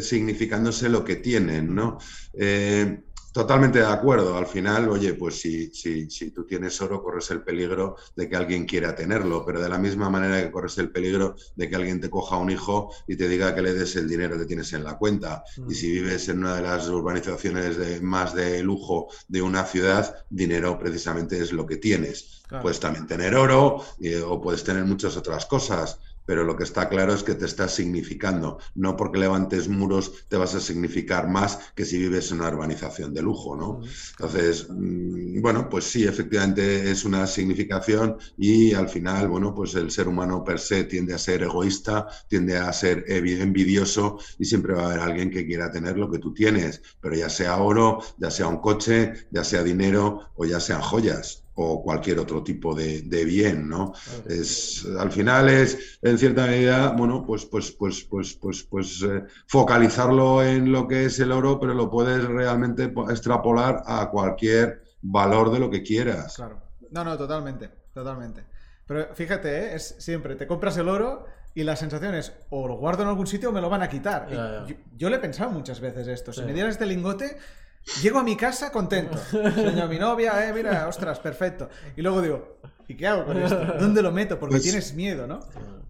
significándose 0.00 0.88
lo 0.88 1.04
que 1.04 1.16
tienen, 1.16 1.74
¿no? 1.74 1.98
Eh, 2.34 3.04
Totalmente 3.32 3.80
de 3.80 3.86
acuerdo. 3.86 4.36
Al 4.36 4.46
final, 4.46 4.88
oye, 4.88 5.14
pues 5.14 5.40
si, 5.40 5.70
si, 5.72 6.10
si 6.10 6.30
tú 6.30 6.44
tienes 6.44 6.80
oro, 6.80 7.02
corres 7.02 7.30
el 7.30 7.42
peligro 7.42 7.96
de 8.16 8.28
que 8.28 8.36
alguien 8.36 8.64
quiera 8.64 8.94
tenerlo, 8.94 9.44
pero 9.44 9.60
de 9.60 9.68
la 9.68 9.78
misma 9.78 10.08
manera 10.08 10.42
que 10.42 10.50
corres 10.50 10.78
el 10.78 10.90
peligro 10.90 11.36
de 11.54 11.68
que 11.68 11.76
alguien 11.76 12.00
te 12.00 12.10
coja 12.10 12.36
un 12.36 12.50
hijo 12.50 12.90
y 13.06 13.16
te 13.16 13.28
diga 13.28 13.54
que 13.54 13.62
le 13.62 13.74
des 13.74 13.96
el 13.96 14.08
dinero 14.08 14.38
que 14.38 14.46
tienes 14.46 14.72
en 14.72 14.82
la 14.82 14.96
cuenta. 14.96 15.44
Y 15.68 15.74
si 15.74 15.92
vives 15.92 16.28
en 16.28 16.38
una 16.38 16.56
de 16.56 16.62
las 16.62 16.88
urbanizaciones 16.88 17.76
de, 17.76 18.00
más 18.00 18.34
de 18.34 18.62
lujo 18.62 19.08
de 19.28 19.42
una 19.42 19.64
ciudad, 19.64 20.24
dinero 20.30 20.78
precisamente 20.78 21.38
es 21.38 21.52
lo 21.52 21.66
que 21.66 21.76
tienes. 21.76 22.42
Puedes 22.62 22.80
también 22.80 23.06
tener 23.06 23.34
oro 23.34 23.84
eh, 24.00 24.22
o 24.22 24.40
puedes 24.40 24.64
tener 24.64 24.84
muchas 24.84 25.16
otras 25.18 25.44
cosas 25.44 25.98
pero 26.28 26.44
lo 26.44 26.56
que 26.56 26.64
está 26.64 26.90
claro 26.90 27.14
es 27.14 27.22
que 27.22 27.34
te 27.34 27.46
estás 27.46 27.74
significando. 27.74 28.58
No 28.74 28.98
porque 28.98 29.18
levantes 29.18 29.66
muros 29.66 30.26
te 30.28 30.36
vas 30.36 30.54
a 30.54 30.60
significar 30.60 31.26
más 31.26 31.72
que 31.74 31.86
si 31.86 31.96
vives 31.98 32.30
en 32.30 32.40
una 32.40 32.50
urbanización 32.50 33.14
de 33.14 33.22
lujo, 33.22 33.56
¿no? 33.56 33.80
Entonces, 34.10 34.66
mm, 34.68 35.40
bueno, 35.40 35.70
pues 35.70 35.84
sí, 35.84 36.04
efectivamente 36.04 36.90
es 36.90 37.06
una 37.06 37.26
significación 37.26 38.18
y 38.36 38.74
al 38.74 38.90
final, 38.90 39.28
bueno, 39.28 39.54
pues 39.54 39.74
el 39.74 39.90
ser 39.90 40.06
humano 40.06 40.44
per 40.44 40.58
se 40.58 40.84
tiende 40.84 41.14
a 41.14 41.18
ser 41.18 41.44
egoísta, 41.44 42.06
tiende 42.28 42.58
a 42.58 42.70
ser 42.74 43.06
envidioso 43.08 44.18
y 44.38 44.44
siempre 44.44 44.74
va 44.74 44.82
a 44.82 44.86
haber 44.88 45.00
alguien 45.00 45.30
que 45.30 45.46
quiera 45.46 45.70
tener 45.70 45.96
lo 45.96 46.10
que 46.10 46.18
tú 46.18 46.34
tienes, 46.34 46.82
pero 47.00 47.16
ya 47.16 47.30
sea 47.30 47.56
oro, 47.56 48.02
ya 48.18 48.30
sea 48.30 48.48
un 48.48 48.58
coche, 48.58 49.14
ya 49.30 49.44
sea 49.44 49.62
dinero 49.62 50.28
o 50.34 50.44
ya 50.44 50.60
sean 50.60 50.82
joyas 50.82 51.47
o 51.60 51.82
cualquier 51.82 52.20
otro 52.20 52.44
tipo 52.44 52.72
de, 52.72 53.24
bien, 53.24 53.68
¿no? 53.68 53.92
Es, 54.28 54.86
al 54.98 55.10
final 55.10 55.48
es, 55.48 55.98
en 56.02 56.16
cierta 56.16 56.46
medida, 56.46 56.90
bueno, 56.90 57.24
pues, 57.26 57.46
pues, 57.46 57.72
pues, 57.72 58.04
pues, 58.04 58.34
pues, 58.34 58.62
pues 58.62 59.02
eh, 59.02 59.24
focalizarlo 59.48 60.44
en 60.44 60.70
lo 60.70 60.86
que 60.86 61.06
es 61.06 61.18
el 61.18 61.32
oro, 61.32 61.58
pero 61.58 61.74
lo 61.74 61.90
puedes 61.90 62.24
realmente 62.24 62.92
extrapolar 63.10 63.82
a 63.86 64.08
cualquier 64.08 64.82
valor 65.02 65.50
de 65.50 65.58
lo 65.58 65.68
que 65.68 65.82
quieras. 65.82 66.36
Claro. 66.36 66.62
No, 66.92 67.02
no, 67.02 67.18
totalmente, 67.18 67.68
totalmente. 67.92 68.44
Pero 68.86 69.12
fíjate, 69.14 69.58
¿eh? 69.58 69.74
es 69.74 69.96
siempre, 69.98 70.36
te 70.36 70.46
compras 70.46 70.76
el 70.76 70.88
oro 70.88 71.26
y 71.54 71.64
la 71.64 71.74
sensación 71.74 72.14
es, 72.14 72.32
o 72.50 72.68
lo 72.68 72.76
guardo 72.76 73.02
en 73.02 73.08
algún 73.08 73.26
sitio 73.26 73.48
o 73.48 73.52
me 73.52 73.60
lo 73.60 73.68
van 73.68 73.82
a 73.82 73.88
quitar. 73.88 74.28
Yo, 74.96 75.10
le 75.10 75.16
he 75.16 75.18
pensado 75.18 75.50
muchas 75.50 75.80
veces 75.80 76.06
esto. 76.06 76.32
Si 76.32 76.42
me 76.42 76.52
dieran 76.52 76.70
este 76.70 76.86
lingote, 76.86 77.36
llego 78.02 78.18
a 78.18 78.22
mi 78.22 78.36
casa 78.36 78.70
contento. 78.72 79.18
Señor, 79.30 79.88
mi 79.88 79.98
novia, 79.98 80.48
eh, 80.48 80.52
mira, 80.52 80.86
ostras, 80.88 81.18
perfecto. 81.18 81.68
Y 81.96 82.02
luego 82.02 82.22
digo, 82.22 82.58
¿y 82.86 82.94
qué 82.96 83.06
hago 83.06 83.24
con 83.24 83.36
esto? 83.36 83.58
¿Dónde 83.78 84.02
lo 84.02 84.12
meto? 84.12 84.38
Porque 84.38 84.54
pues 84.54 84.62
tienes 84.62 84.94
miedo, 84.94 85.26
¿no? 85.26 85.40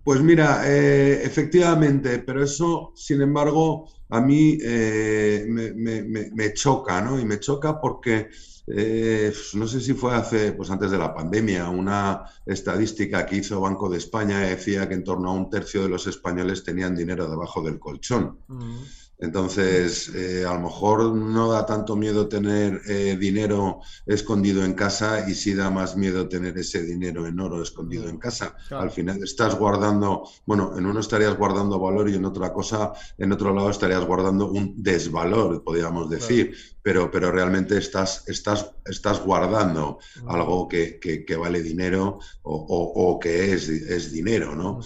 Pues 0.05 0.23
mira, 0.23 0.62
eh, 0.64 1.21
efectivamente, 1.23 2.21
pero 2.21 2.43
eso, 2.43 2.93
sin 2.97 3.21
embargo, 3.21 3.90
a 4.09 4.21
mí 4.21 4.57
eh, 4.62 5.45
me, 5.47 6.52
choca, 6.55 7.00
¿no? 7.02 7.21
Y 7.21 7.26
me 7.26 7.38
choca 7.38 7.78
porque 7.78 8.28
eh, 8.67 9.33
no 9.55 9.67
sé 9.67 9.81
si 9.81 9.95
fue 9.95 10.14
hace, 10.14 10.52
pues 10.52 10.71
antes 10.71 10.90
de 10.90 10.99
la 10.99 11.14
pandemia, 11.14 11.69
una 11.69 12.25
estadística 12.47 13.26
que 13.26 13.37
hizo 13.37 13.61
Banco 13.61 13.88
de 13.88 13.99
España 13.99 14.40
decía 14.40 14.88
que 14.88 14.95
en 14.95 15.05
torno 15.05 15.31
a 15.31 15.35
un 15.35 15.50
tercio 15.50 15.83
de 15.83 15.88
los 15.88 16.07
españoles 16.07 16.64
tenían 16.64 16.97
dinero 16.97 17.28
debajo 17.28 17.62
del 17.62 17.78
colchón. 17.78 18.38
Mm. 18.49 18.78
Entonces, 19.21 20.15
eh, 20.15 20.45
a 20.47 20.55
lo 20.55 20.61
mejor 20.61 21.13
no 21.13 21.51
da 21.51 21.67
tanto 21.67 21.97
miedo 21.97 22.29
tener 22.29 22.81
eh, 22.87 23.17
dinero 23.19 23.81
escondido 24.07 24.65
en 24.65 24.75
casa 24.75 25.29
y 25.29 25.35
sí 25.35 25.55
da 25.55 25.71
más 25.71 25.97
miedo 25.97 26.29
tener 26.29 26.57
ese 26.57 26.83
dinero 26.83 27.27
en 27.27 27.41
oro 27.41 27.61
escondido 27.61 28.09
en 28.09 28.19
casa. 28.19 28.57
Al 28.71 28.93
final 28.93 29.21
estás 29.23 29.59
guardando, 29.59 30.23
bueno, 30.47 30.79
en 30.79 30.87
uno 30.87 31.01
estarías 31.01 31.37
guardando 31.37 31.81
valor 31.81 32.09
y 32.09 32.15
en 32.15 32.25
otra 32.25 32.53
cosa, 32.53 32.93
en 33.17 33.33
otro 33.33 33.53
lado 33.53 33.71
estarías 33.71 34.05
guardando 34.05 34.51
un 34.53 34.81
desvalor, 34.81 35.65
podríamos 35.65 36.09
decir, 36.09 36.55
pero, 36.81 37.11
pero 37.11 37.33
realmente 37.33 37.77
estás, 37.77 38.23
estás, 38.29 38.73
estás 38.85 39.21
guardando 39.21 39.99
algo 40.29 40.69
que, 40.69 41.37
vale 41.37 41.61
dinero 41.61 42.21
o, 42.43 43.19
que 43.21 43.53
es, 43.53 43.69
es 43.69 44.13
dinero, 44.13 44.55
¿no? 44.55 44.81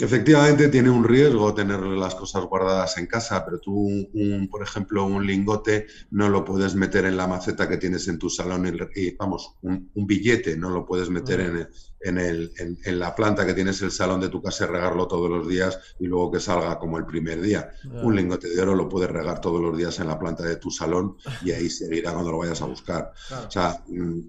Efectivamente 0.00 0.68
tiene 0.68 0.88
un 0.88 1.04
riesgo 1.04 1.52
tener 1.52 1.80
las 1.80 2.14
cosas 2.14 2.44
guardadas 2.44 2.96
en 2.96 3.06
casa, 3.06 3.44
pero 3.44 3.60
tú, 3.60 3.74
un, 3.74 4.48
por 4.50 4.62
ejemplo, 4.62 5.04
un 5.04 5.26
lingote 5.26 5.86
no 6.10 6.30
lo 6.30 6.42
puedes 6.42 6.74
meter 6.74 7.04
en 7.04 7.18
la 7.18 7.26
maceta 7.26 7.68
que 7.68 7.76
tienes 7.76 8.08
en 8.08 8.18
tu 8.18 8.30
salón 8.30 8.66
y, 8.94 9.10
vamos, 9.16 9.56
un, 9.60 9.90
billete 9.94 10.56
no 10.56 10.70
lo 10.70 10.86
puedes 10.86 11.10
meter 11.10 11.40
en, 11.40 11.68
en, 12.00 12.18
el, 12.18 12.50
en, 12.56 12.98
la 12.98 13.14
planta 13.14 13.44
que 13.44 13.52
tienes 13.52 13.82
el 13.82 13.90
salón 13.90 14.20
de 14.20 14.30
tu 14.30 14.42
casa 14.42 14.64
y 14.64 14.68
regarlo 14.68 15.06
todos 15.06 15.28
los 15.28 15.46
días 15.46 15.78
y 15.98 16.06
luego 16.06 16.30
que 16.30 16.40
salga 16.40 16.78
como 16.78 16.96
el 16.96 17.04
primer 17.04 17.42
día. 17.42 17.70
Un 18.02 18.16
lingote 18.16 18.48
de 18.48 18.60
oro 18.60 18.74
lo 18.74 18.88
puedes 18.88 19.10
regar 19.10 19.40
todos 19.40 19.60
los 19.60 19.76
días 19.76 20.00
en 20.00 20.08
la 20.08 20.18
planta 20.18 20.44
de 20.44 20.56
tu 20.56 20.70
salón 20.70 21.16
y 21.44 21.52
ahí 21.52 21.68
seguirá 21.68 22.12
cuando 22.12 22.32
lo 22.32 22.38
vayas 22.38 22.62
a 22.62 22.66
buscar. 22.66 23.12
O 23.50 23.50
sea, 23.50 23.82
mm, 23.88 24.20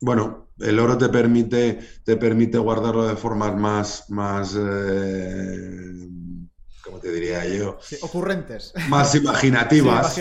bueno, 0.00 0.48
el 0.62 0.78
oro 0.78 0.96
te 0.98 1.08
permite, 1.08 1.78
te 2.04 2.16
permite 2.16 2.58
guardarlo 2.58 3.06
de 3.06 3.16
formas 3.16 3.56
más, 3.56 4.10
más 4.10 4.56
eh, 4.58 6.08
¿cómo 6.82 6.98
te 6.98 7.12
diría 7.12 7.46
yo? 7.46 7.78
ocurrentes. 8.02 8.72
Más 8.88 9.14
imaginativas. 9.16 10.16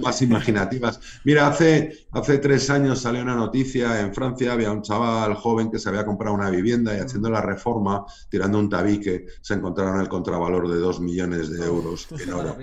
más 0.00 0.22
imaginativas. 0.22 1.00
Mira, 1.24 1.48
hace, 1.48 2.06
hace 2.12 2.38
tres 2.38 2.70
años 2.70 3.00
salió 3.00 3.22
una 3.22 3.34
noticia 3.34 4.00
en 4.00 4.14
Francia, 4.14 4.52
había 4.52 4.70
un 4.70 4.82
chaval 4.82 5.34
joven 5.34 5.70
que 5.70 5.78
se 5.78 5.88
había 5.88 6.04
comprado 6.04 6.34
una 6.34 6.50
vivienda 6.50 6.96
y 6.96 7.00
mm. 7.00 7.04
haciendo 7.04 7.30
la 7.30 7.40
reforma, 7.40 8.04
tirando 8.28 8.58
un 8.58 8.68
tabique, 8.68 9.26
se 9.40 9.54
encontraron 9.54 10.00
el 10.00 10.08
contravalor 10.08 10.68
de 10.68 10.78
dos 10.78 11.00
millones 11.00 11.50
de 11.50 11.64
euros 11.64 12.08
en 12.20 12.32
oro. 12.32 12.56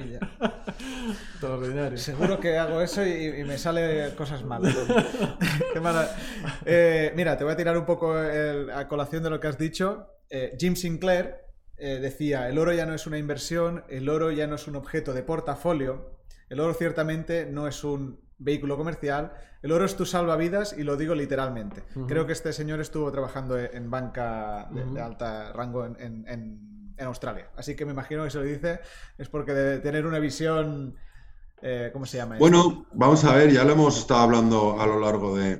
Seguro 1.97 2.39
que 2.39 2.57
hago 2.57 2.81
eso 2.81 3.05
y, 3.05 3.43
me 3.43 3.57
sale 3.57 4.13
cosas 4.15 4.43
malas. 4.43 4.75
Qué 5.73 5.79
mala. 5.79 6.09
Eh, 6.65 7.13
mira, 7.15 7.37
te 7.37 7.43
voy 7.43 7.53
a 7.53 7.57
tirar 7.57 7.77
un 7.77 7.85
poco 7.85 8.13
a 8.13 8.87
colación 8.87 9.23
de 9.23 9.29
lo 9.29 9.39
que 9.39 9.47
has 9.47 9.57
dicho. 9.57 10.07
Eh, 10.29 10.55
Jim 10.59 10.75
Sinclair, 10.75 11.35
eh, 11.77 11.99
decía, 11.99 12.49
el 12.49 12.57
oro 12.59 12.73
ya 12.73 12.85
no 12.85 12.93
es 12.93 13.07
una 13.07 13.17
inversión, 13.17 13.83
el 13.89 14.09
oro 14.09 14.31
ya 14.31 14.47
no 14.47 14.55
es 14.55 14.67
un 14.67 14.75
objeto 14.75 15.13
de 15.13 15.23
portafolio, 15.23 16.19
el 16.49 16.59
oro 16.59 16.73
ciertamente 16.73 17.45
no 17.45 17.67
es 17.67 17.83
un 17.83 18.19
vehículo 18.37 18.77
comercial, 18.77 19.33
el 19.61 19.71
oro 19.71 19.85
es 19.85 19.95
tu 19.95 20.05
salvavidas 20.05 20.77
y 20.77 20.83
lo 20.83 20.97
digo 20.97 21.15
literalmente. 21.15 21.83
Creo 22.07 22.25
que 22.25 22.33
este 22.33 22.53
señor 22.53 22.79
estuvo 22.79 23.11
trabajando 23.11 23.57
en 23.57 23.89
banca 23.89 24.69
de, 24.71 25.01
alta 25.01 25.51
rango 25.51 25.85
en, 25.85 26.25
en, 26.27 26.78
Australia, 27.07 27.49
así 27.55 27.75
que 27.75 27.85
me 27.85 27.91
imagino 27.91 28.23
que 28.23 28.29
se 28.29 28.37
lo 28.37 28.43
dice 28.43 28.79
es 29.17 29.29
porque 29.29 29.53
debe 29.53 29.79
tener 29.79 30.05
una 30.05 30.19
visión 30.19 30.95
eh, 31.61 31.89
¿Cómo 31.91 32.05
se 32.05 32.17
llama? 32.17 32.37
Bueno, 32.37 32.85
vamos 32.93 33.23
a 33.25 33.35
ver, 33.35 33.51
ya 33.51 33.63
lo 33.63 33.73
hemos 33.73 33.97
estado 33.97 34.21
hablando 34.21 34.79
a 34.79 34.87
lo 34.87 34.99
largo 34.99 35.37
de, 35.37 35.57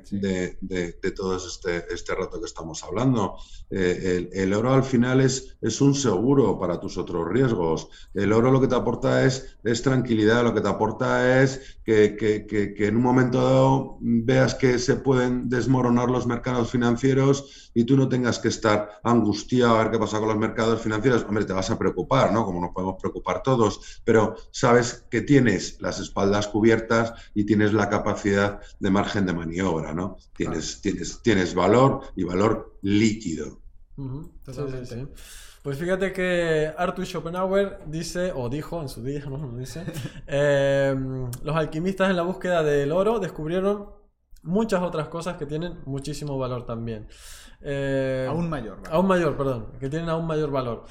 todo 1.14 1.36
este, 1.36 1.84
este, 1.92 2.14
rato 2.14 2.40
que 2.40 2.46
estamos 2.46 2.82
hablando. 2.82 3.36
Eh, 3.70 4.28
el, 4.32 4.54
oro 4.54 4.72
al 4.72 4.82
final 4.82 5.20
es, 5.20 5.56
es 5.60 5.80
un 5.80 5.94
seguro 5.94 6.58
para 6.58 6.80
tus 6.80 6.96
otros 6.96 7.28
riesgos. 7.28 7.88
El 8.14 8.32
oro 8.32 8.50
lo 8.50 8.60
que 8.60 8.68
te 8.68 8.74
aporta 8.74 9.24
es, 9.24 9.58
es 9.62 9.82
tranquilidad, 9.82 10.42
lo 10.42 10.54
que 10.54 10.60
te 10.60 10.68
aporta 10.68 11.42
es 11.42 11.78
que, 11.84 12.16
que 12.16 12.86
en 12.86 12.96
un 12.96 13.02
momento 13.02 13.42
dado 13.42 13.98
veas 14.00 14.54
que 14.54 14.78
se 14.78 14.96
pueden 14.96 15.48
desmoronar 15.48 16.08
los 16.08 16.26
mercados 16.26 16.70
financieros 16.70 17.70
y 17.74 17.84
tú 17.84 17.96
no 17.96 18.08
tengas 18.08 18.38
que 18.38 18.48
estar 18.48 19.00
angustiado 19.02 19.76
a 19.76 19.82
ver 19.82 19.92
qué 19.92 19.98
pasa 19.98 20.18
con 20.18 20.28
los 20.28 20.38
mercados 20.38 20.80
financieros. 20.80 21.24
Hombre, 21.24 21.44
te 21.44 21.52
vas 21.52 21.70
a 21.70 21.78
preocupar, 21.78 22.32
¿no? 22.32 22.44
Como 22.44 22.60
nos 22.60 22.72
podemos 22.72 22.96
preocupar 23.00 23.42
todos, 23.42 24.00
pero 24.04 24.34
sabes 24.50 25.06
que 25.10 25.20
tienes 25.22 25.80
las 25.90 25.98
espaldas 25.98 26.46
cubiertas 26.46 27.14
y 27.34 27.44
tienes 27.44 27.72
la 27.72 27.88
capacidad 27.88 28.60
de 28.78 28.90
margen 28.90 29.26
de 29.26 29.32
maniobra, 29.32 29.92
¿no? 29.92 30.16
Tienes, 30.36 30.80
tienes, 30.80 31.20
tienes 31.20 31.52
valor 31.52 32.02
y 32.14 32.22
valor 32.22 32.76
líquido. 32.82 33.60
totalmente. 34.44 35.08
Pues 35.62 35.76
fíjate 35.76 36.12
que 36.12 36.72
Arthur 36.78 37.04
Schopenhauer 37.04 37.80
dice, 37.86 38.32
o 38.32 38.48
dijo 38.48 38.80
en 38.80 38.88
su 38.88 39.02
día, 39.02 39.24
no, 39.28 39.58
dice, 39.58 39.84
em, 40.28 41.28
los 41.42 41.56
alquimistas 41.56 42.08
en 42.08 42.16
la 42.16 42.22
búsqueda 42.22 42.62
del 42.62 42.92
oro 42.92 43.18
descubrieron 43.18 43.90
muchas 44.42 44.80
otras 44.82 45.08
cosas 45.08 45.36
que 45.38 45.46
tienen 45.46 45.80
muchísimo 45.86 46.38
valor 46.38 46.64
también. 46.64 47.08
Eh, 47.62 48.26
aún 48.28 48.48
mayor. 48.48 48.80
Aún 48.90 49.08
mayor, 49.08 49.36
perdón, 49.36 49.72
que 49.80 49.90
tienen 49.90 50.08
aún 50.08 50.26
mayor 50.26 50.52
valor. 50.52 50.84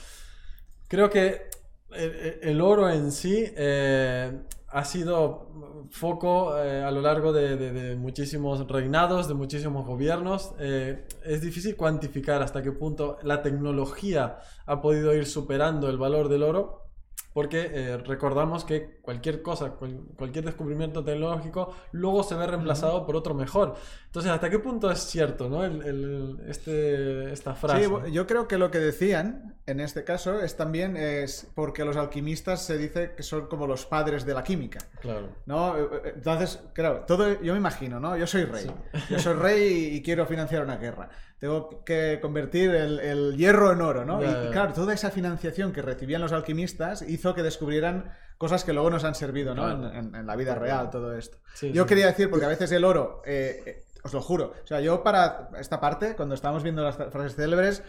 Creo 0.89 1.09
que 1.09 1.49
el, 1.91 2.61
oro 2.61 2.89
en 2.89 3.11
sí 3.11 3.45
eh, 3.55 4.39
ha 4.71 4.85
sido 4.85 5.87
foco 5.91 6.57
eh, 6.57 6.83
a 6.83 6.91
lo 6.91 7.01
largo 7.01 7.33
de, 7.33 7.95
muchísimos 7.95 8.67
reinados, 8.67 9.27
de 9.27 9.33
muchísimos 9.33 9.85
gobiernos. 9.85 10.53
Eh, 10.59 11.07
es 11.25 11.41
difícil 11.41 11.75
cuantificar 11.75 12.41
hasta 12.41 12.61
qué 12.61 12.71
punto 12.71 13.17
la 13.23 13.41
tecnología 13.41 14.39
ha 14.65 14.81
podido 14.81 15.13
ir 15.13 15.25
superando 15.25 15.89
el 15.89 15.97
valor 15.97 16.29
del 16.29 16.43
oro 16.43 16.89
porque 17.33 17.69
eh, 17.71 17.97
recordamos 17.97 18.65
que 18.65 18.99
cualquier 19.01 19.41
cosa, 19.41 19.75
cualquier 20.15 20.45
descubrimiento 20.45 21.03
tecnológico, 21.03 21.73
luego 21.91 22.23
se 22.23 22.35
ve 22.35 22.47
reemplazado 22.47 23.05
por 23.05 23.15
otro 23.15 23.33
mejor. 23.33 23.75
Entonces, 24.07 24.31
¿hasta 24.31 24.49
qué 24.49 24.59
punto 24.59 24.89
es 24.91 24.99
cierto 24.99 25.47
¿no? 25.47 25.63
este, 25.63 27.31
esta 27.31 27.53
frase? 27.53 27.85
Sí, 27.85 28.11
yo 28.11 28.25
creo 28.25 28.47
que 28.47 28.57
lo 28.57 28.71
que 28.71 28.79
decían 28.79 29.48
en 29.69 29.79
este 29.79 30.03
caso 30.03 30.41
es 30.41 30.55
también 30.55 30.97
es 30.97 31.47
porque 31.55 31.85
los 31.85 31.97
alquimistas 31.97 32.63
se 32.65 32.77
dice 32.77 33.13
que 33.15 33.23
son 33.23 33.47
como 33.47 33.67
los 33.67 33.85
padres 33.85 34.25
de 34.25 34.33
la 34.33 34.43
química. 34.43 34.79
Claro. 35.01 35.29
¿no? 35.45 35.77
Eh, 35.77 35.87
eh, 35.91 36.13
entonces, 36.15 36.59
claro, 36.73 37.05
todo, 37.07 37.41
yo 37.41 37.53
me 37.53 37.59
imagino, 37.59 37.99
¿no? 37.99 38.17
Yo 38.17 38.27
soy 38.27 38.45
rey. 38.45 38.69
Yo 39.09 39.19
soy 39.19 39.33
rey 39.33 39.95
y 39.95 40.01
quiero 40.01 40.25
financiar 40.25 40.63
una 40.63 40.77
guerra 40.77 41.09
tengo 41.39 41.83
que 41.85 42.19
convertir 42.21 42.71
el, 42.71 43.37
hierro 43.37 43.71
en 43.71 43.81
oro, 43.81 44.03
¿no? 44.03 44.21
y, 44.21 44.51
claro, 44.51 44.73
toda 44.73 44.93
esa 44.93 45.09
financiación 45.09 45.71
que 45.71 45.81
recibían 45.81 46.21
los 46.21 46.33
alquimistas 46.33 47.01
hizo 47.01 47.33
que 47.33 47.43
descubrieran 47.43 48.11
cosas 48.37 48.63
que 48.63 48.73
luego 48.73 48.89
nos 48.89 49.05
han 49.05 49.15
servido, 49.15 49.55
¿no? 49.55 49.91
En, 49.91 50.27
la 50.27 50.35
vida 50.35 50.55
real, 50.55 50.89
todo 50.89 51.15
esto. 51.17 51.37
Yo 51.61 51.85
quería 51.85 52.07
decir, 52.07 52.29
porque 52.29 52.45
a 52.45 52.49
veces 52.49 52.71
el 52.71 52.83
oro, 52.83 53.21
eh, 53.25 53.63
eh, 53.65 53.85
os 54.03 54.13
lo 54.13 54.21
juro, 54.21 54.53
o 54.63 54.67
sea, 54.67 54.79
yo 54.79 55.03
para 55.03 55.49
esta 55.59 55.79
parte, 55.79 56.15
cuando 56.15 56.35
estábamos 56.35 56.63
viendo 56.63 56.83
las 56.83 56.95
frases 56.95 57.35
célebres, 57.35 57.83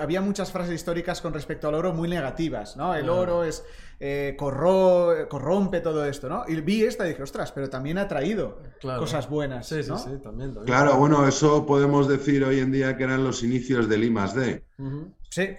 había 0.00 0.20
muchas 0.20 0.50
frases 0.50 0.74
históricas 0.74 1.20
con 1.20 1.32
respecto 1.32 1.68
al 1.68 1.74
oro 1.74 1.92
muy 1.92 2.08
negativas, 2.08 2.76
¿no? 2.76 2.94
El 2.94 3.08
oro 3.08 3.44
es 3.44 3.64
eh, 4.00 4.36
corrompe 4.38 5.80
todo 5.80 6.04
esto, 6.04 6.28
¿no? 6.28 6.44
Y 6.46 6.60
vi 6.60 6.82
esta 6.82 7.06
y 7.06 7.10
dije, 7.10 7.22
ostras, 7.22 7.52
pero 7.52 7.70
también 7.70 7.98
ha 7.98 8.08
traído 8.08 8.58
cosas 8.80 9.28
buenas. 9.28 9.66
Sí, 9.66 9.82
sí, 9.82 9.92
sí, 9.96 10.18
también, 10.22 10.54
Claro, 10.64 10.96
bueno, 10.96 11.26
eso 11.26 11.66
podemos 11.66 12.08
decir 12.08 12.44
hoy 12.44 12.58
en 12.58 12.72
día 12.72 12.96
que 12.96 13.04
eran 13.04 13.24
los 13.24 13.42
inicios 13.42 13.88
del 13.88 14.04
I 14.04 14.10
más 14.10 14.34
D. 14.34 14.64
Sí. 15.30 15.56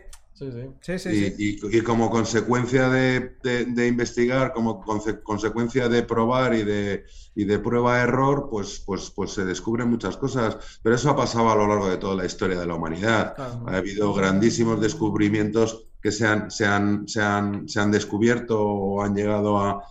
Sí, 0.81 0.99
sí. 0.99 1.35
y, 1.39 1.81
como 1.81 2.11
consecuencia 2.11 2.89
de, 2.89 3.87
investigar, 3.87 4.53
como 4.53 4.83
consecuencia 5.23 5.89
de 5.89 6.03
probar 6.03 6.53
y 6.53 6.63
de, 6.63 7.05
y 7.33 7.45
de 7.45 7.57
prueba-error, 7.57 8.47
pues, 8.51 8.83
pues, 8.85 9.09
pues 9.09 9.31
se 9.31 9.45
descubren 9.45 9.89
muchas 9.89 10.15
cosas. 10.15 10.79
Pero 10.83 10.95
eso 10.95 11.09
ha 11.09 11.15
pasado 11.15 11.49
a 11.49 11.55
lo 11.55 11.67
largo 11.67 11.89
de 11.89 11.97
toda 11.97 12.15
la 12.15 12.25
historia 12.25 12.59
de 12.59 12.67
la 12.67 12.75
humanidad. 12.75 13.33
Ha 13.65 13.77
habido 13.77 14.13
grandísimos 14.13 14.79
descubrimientos 14.79 15.87
que 16.01 16.11
se 16.11 16.27
han, 16.27 16.51
se 16.51 16.67
han, 16.67 17.07
se 17.07 17.21
han, 17.21 17.67
se 17.67 17.79
han 17.79 17.89
descubierto 17.89 18.61
o 18.61 19.01
han 19.01 19.15
llegado 19.15 19.57
a, 19.57 19.83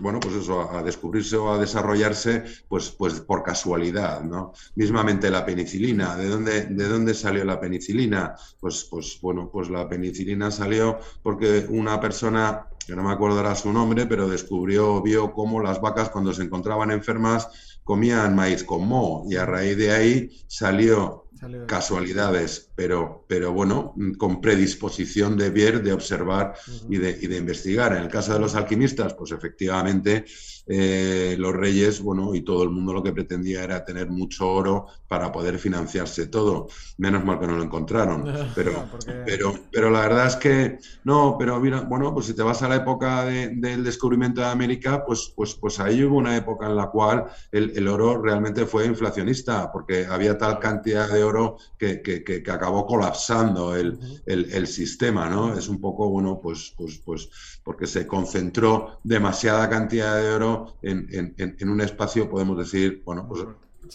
bueno, 0.00 0.20
pues 0.20 0.34
eso, 0.34 0.70
a 0.70 0.82
descubrirse 0.82 1.36
o 1.36 1.52
a 1.52 1.58
desarrollarse, 1.58 2.44
pues, 2.68 2.90
pues 2.90 3.20
por 3.20 3.42
casualidad, 3.42 4.22
¿no? 4.22 4.52
Mismamente 4.74 5.30
la 5.30 5.46
penicilina, 5.46 6.16
¿de 6.16 6.28
dónde, 6.28 6.66
de 6.66 6.88
dónde 6.88 7.14
salió 7.14 7.44
la 7.44 7.60
penicilina? 7.60 8.34
Pues, 8.58 8.86
pues, 8.90 9.18
bueno, 9.20 9.50
pues 9.52 9.70
la 9.70 9.88
penicilina 9.88 10.50
salió 10.50 10.98
porque 11.22 11.66
una 11.68 12.00
persona, 12.00 12.66
que 12.86 12.96
no 12.96 13.02
me 13.02 13.12
acuerdo 13.12 13.38
ahora 13.38 13.54
su 13.54 13.72
nombre, 13.72 14.06
pero 14.06 14.28
descubrió, 14.28 15.00
vio 15.00 15.32
cómo 15.32 15.60
las 15.60 15.80
vacas 15.80 16.10
cuando 16.10 16.32
se 16.32 16.42
encontraban 16.42 16.90
enfermas 16.90 17.48
comían 17.84 18.34
maíz 18.34 18.64
con 18.64 18.88
moho 18.88 19.24
y 19.30 19.36
a 19.36 19.44
raíz 19.44 19.76
de 19.76 19.92
ahí 19.92 20.30
salió 20.48 21.28
casualidades, 21.66 22.70
pero, 22.74 23.24
pero 23.28 23.52
bueno, 23.52 23.94
con 24.18 24.40
predisposición 24.40 25.36
de 25.36 25.50
ver, 25.50 25.82
de 25.82 25.92
observar 25.92 26.54
y, 26.88 26.98
de, 26.98 27.18
y 27.20 27.26
de 27.26 27.36
investigar. 27.36 27.96
En 27.96 28.02
el 28.02 28.08
caso 28.08 28.32
de 28.32 28.40
los 28.40 28.54
alquimistas, 28.54 29.14
pues 29.14 29.32
efectivamente 29.32 30.24
eh, 30.66 31.36
los 31.38 31.54
reyes, 31.54 32.00
bueno, 32.00 32.34
y 32.34 32.40
todo 32.40 32.62
el 32.62 32.70
mundo 32.70 32.94
lo 32.94 33.02
que 33.02 33.12
pretendía 33.12 33.62
era 33.62 33.84
tener 33.84 34.08
mucho 34.08 34.48
oro 34.48 34.86
para 35.06 35.30
poder 35.30 35.58
financiarse 35.58 36.26
todo. 36.28 36.68
Menos 36.96 37.22
mal 37.24 37.38
que 37.38 37.46
no 37.46 37.56
lo 37.56 37.62
encontraron. 37.62 38.24
Pero, 38.54 38.88
pero, 39.26 39.54
pero 39.72 39.90
la 39.90 40.00
verdad 40.00 40.26
es 40.26 40.36
que, 40.36 40.78
no, 41.04 41.36
pero 41.38 41.58
mira, 41.60 41.80
bueno, 41.80 42.14
pues 42.14 42.26
si 42.26 42.34
te 42.34 42.42
vas 42.42 42.62
a 42.62 42.68
la 42.68 42.76
época 42.76 43.24
del 43.24 43.82
descubrimiento 43.82 44.40
de 44.40 44.46
América, 44.46 45.04
pues, 45.04 45.32
pues, 45.34 45.54
pues 45.54 45.80
ahí 45.80 46.04
hubo 46.04 46.16
una 46.16 46.36
época 46.36 46.66
en 46.66 46.76
la 46.76 46.88
cual 46.88 47.24
el, 47.50 47.88
oro 47.88 48.20
realmente 48.22 48.66
fue 48.66 48.86
inflacionista, 48.86 49.72
porque 49.72 50.06
había 50.06 50.38
tal 50.38 50.58
cantidad 50.60 51.08
de 51.08 51.24
oro 51.24 51.56
que, 51.78 52.00
que, 52.00 52.42
acabó 52.64 52.86
colapsando 52.86 53.76
el, 53.76 53.98
el, 54.24 54.66
sistema, 54.66 55.28
¿no? 55.28 55.56
Es 55.56 55.68
un 55.68 55.80
poco, 55.80 56.08
bueno, 56.08 56.40
pues, 56.42 56.72
pues, 56.76 56.98
pues, 57.04 57.28
porque 57.62 57.86
se 57.86 58.06
concentró 58.06 59.00
demasiada 59.04 59.68
cantidad 59.68 60.16
de 60.16 60.30
oro 60.30 60.76
en, 60.80 61.68
un 61.68 61.80
espacio, 61.82 62.30
podemos 62.30 62.56
decir, 62.56 63.02
bueno, 63.04 63.28
pues 63.28 63.44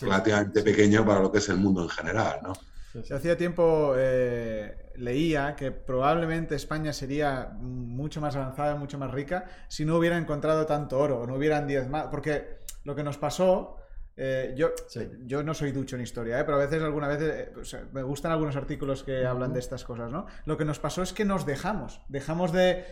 relativamente 0.01 0.61
pequeño 0.61 1.03
para 1.03 1.19
lo 1.19 1.31
que 1.31 1.39
es 1.39 1.49
el 1.49 1.57
mundo 1.57 1.81
en 1.81 1.89
general, 1.89 2.39
¿no? 2.43 2.53
hacía 3.11 3.37
tiempo 3.37 3.93
eh, 3.95 4.91
leía 4.95 5.55
que 5.55 5.71
probablemente 5.71 6.55
España 6.55 6.91
sería 6.91 7.51
mucho 7.59 8.19
más 8.19 8.35
avanzada, 8.35 8.75
mucho 8.75 8.97
más 8.97 9.11
rica, 9.11 9.45
si 9.67 9.85
no 9.85 9.97
hubiera 9.97 10.17
encontrado 10.17 10.65
tanto 10.65 10.97
oro, 10.99 11.21
o 11.21 11.27
no 11.27 11.35
hubieran 11.35 11.67
más 11.89 12.07
porque 12.07 12.59
lo 12.83 12.95
que 12.95 13.03
nos 13.03 13.17
pasó 13.17 13.78
eh, 14.21 14.53
yo, 14.57 14.71
yo 15.25 15.43
no 15.43 15.53
soy 15.53 15.71
ducho 15.71 15.95
en 15.95 16.01
historia, 16.01 16.41
¿eh? 16.41 16.43
pero 16.43 16.57
a 16.57 16.59
veces, 16.59 16.83
alguna 16.83 17.07
vez, 17.07 17.21
eh, 17.21 17.53
me 17.93 18.03
gustan 18.03 18.33
algunos 18.33 18.57
artículos 18.57 19.01
que 19.01 19.25
hablan 19.25 19.53
de 19.53 19.59
estas 19.59 19.85
cosas, 19.85 20.11
¿no? 20.11 20.25
Lo 20.43 20.57
que 20.57 20.65
nos 20.65 20.77
pasó 20.77 21.01
es 21.01 21.13
que 21.13 21.23
nos 21.23 21.45
dejamos, 21.45 22.01
dejamos 22.09 22.51
de, 22.51 22.83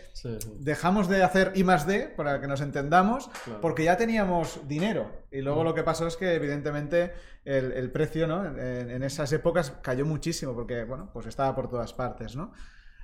dejamos 0.59 1.09
de 1.09 1.23
hacer 1.23 1.51
I 1.55 1.65
más 1.65 1.85
D, 1.85 2.13
para 2.15 2.39
que 2.39 2.47
nos 2.47 2.61
entendamos, 2.61 3.29
porque 3.59 3.83
ya 3.83 3.97
teníamos 3.97 4.65
dinero. 4.69 5.11
Y 5.29 5.41
luego 5.41 5.65
lo 5.65 5.73
que 5.73 5.83
pasó 5.83 6.07
es 6.07 6.15
que, 6.15 6.33
evidentemente, 6.33 7.11
el, 7.43 7.91
precio, 7.91 8.25
¿no? 8.25 8.45
En, 8.45 8.89
en, 8.89 9.03
esas 9.03 9.33
épocas 9.33 9.73
cayó 9.81 10.05
muchísimo, 10.05 10.55
porque, 10.55 10.85
bueno, 10.85 11.09
pues 11.11 11.25
estaba 11.25 11.53
por 11.53 11.67
todas 11.67 11.91
partes, 11.91 12.37
¿no? 12.37 12.53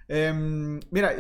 Em, 0.08 0.80
mira, 0.92 1.14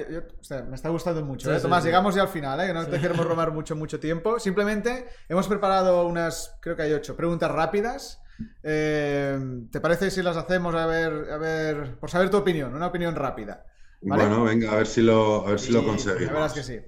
me 0.67 0.75
está 0.75 0.89
gustando 0.89 1.23
mucho. 1.23 1.53
¿eh? 1.53 1.59
Tomás, 1.59 1.83
llegamos 1.83 2.15
ya 2.15 2.23
al 2.23 2.27
final, 2.27 2.59
¿eh? 2.59 2.73
no 2.73 2.85
te 2.85 2.99
queremos 2.99 3.25
robar 3.25 3.51
mucho, 3.51 3.75
mucho 3.75 3.99
tiempo. 3.99 4.39
Simplemente 4.39 5.07
hemos 5.29 5.47
preparado 5.47 6.05
unas, 6.05 6.57
creo 6.61 6.75
que 6.75 6.83
hay 6.83 6.93
ocho, 6.93 7.15
preguntas 7.15 7.51
rápidas. 7.51 8.21
Em, 8.61 9.69
¿Te 9.69 9.79
parece 9.79 10.11
si 10.11 10.21
las 10.21 10.35
hacemos 10.37 10.75
a 10.75 10.85
ver, 10.85 11.31
a 11.31 11.37
ver, 11.37 11.95
por 11.99 12.09
saber 12.09 12.29
tu 12.29 12.37
opinión, 12.37 12.73
una 12.73 12.87
opinión 12.87 13.15
rápida? 13.15 13.65
Bueno, 14.01 14.43
venga, 14.43 14.71
a 14.71 14.75
ver 14.77 14.87
si 14.87 15.01
lo, 15.01 15.47
a 15.47 15.51
ver 15.51 15.59
si 15.59 15.71
lo 15.71 15.85
conseguimos. 15.85 16.27
La 16.27 16.33
verdad 16.33 16.47
es 16.47 16.53
que 16.53 16.63
sí. 16.63 16.79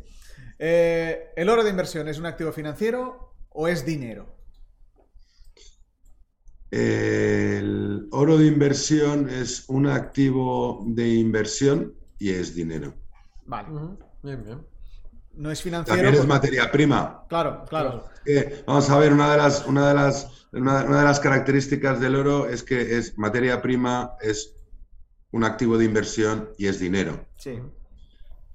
Eh, 0.60 1.32
¿El 1.36 1.50
oro 1.50 1.64
de 1.64 1.70
inversión 1.70 2.08
es 2.08 2.18
un 2.18 2.26
activo 2.26 2.52
financiero 2.52 3.34
o 3.50 3.68
es 3.68 3.86
dinero? 3.86 4.35
El 6.72 8.08
oro 8.12 8.38
de 8.38 8.48
inversión 8.48 9.30
es 9.30 9.66
un 9.68 9.88
activo 9.88 10.84
de 10.88 11.08
inversión 11.16 11.94
y 12.18 12.32
es 12.32 12.56
dinero. 12.56 12.94
Vale. 13.46 13.70
Bien, 14.24 14.44
bien. 14.44 14.66
No 15.34 15.52
es 15.52 15.62
financiero. 15.62 16.02
También 16.02 16.22
es 16.22 16.28
materia 16.28 16.72
prima. 16.72 17.26
Claro, 17.28 17.66
claro. 17.68 18.06
vamos 18.66 18.90
a 18.90 18.98
ver, 18.98 19.14
una 19.14 19.32
de 19.32 19.38
las, 19.38 19.66
una 19.68 19.88
de 19.90 19.94
las, 19.94 20.48
una, 20.54 20.84
de 20.84 21.04
las 21.04 21.20
características 21.20 22.00
del 22.00 22.16
oro 22.16 22.48
es 22.48 22.64
que 22.64 22.98
es 22.98 23.18
materia 23.18 23.62
prima, 23.62 24.14
es 24.22 24.56
un 25.32 25.44
activo 25.44 25.78
de 25.78 25.86
inversión 25.86 26.50
y 26.58 26.68
es 26.68 26.80
dinero. 26.80 27.26
Sí. 27.38 27.60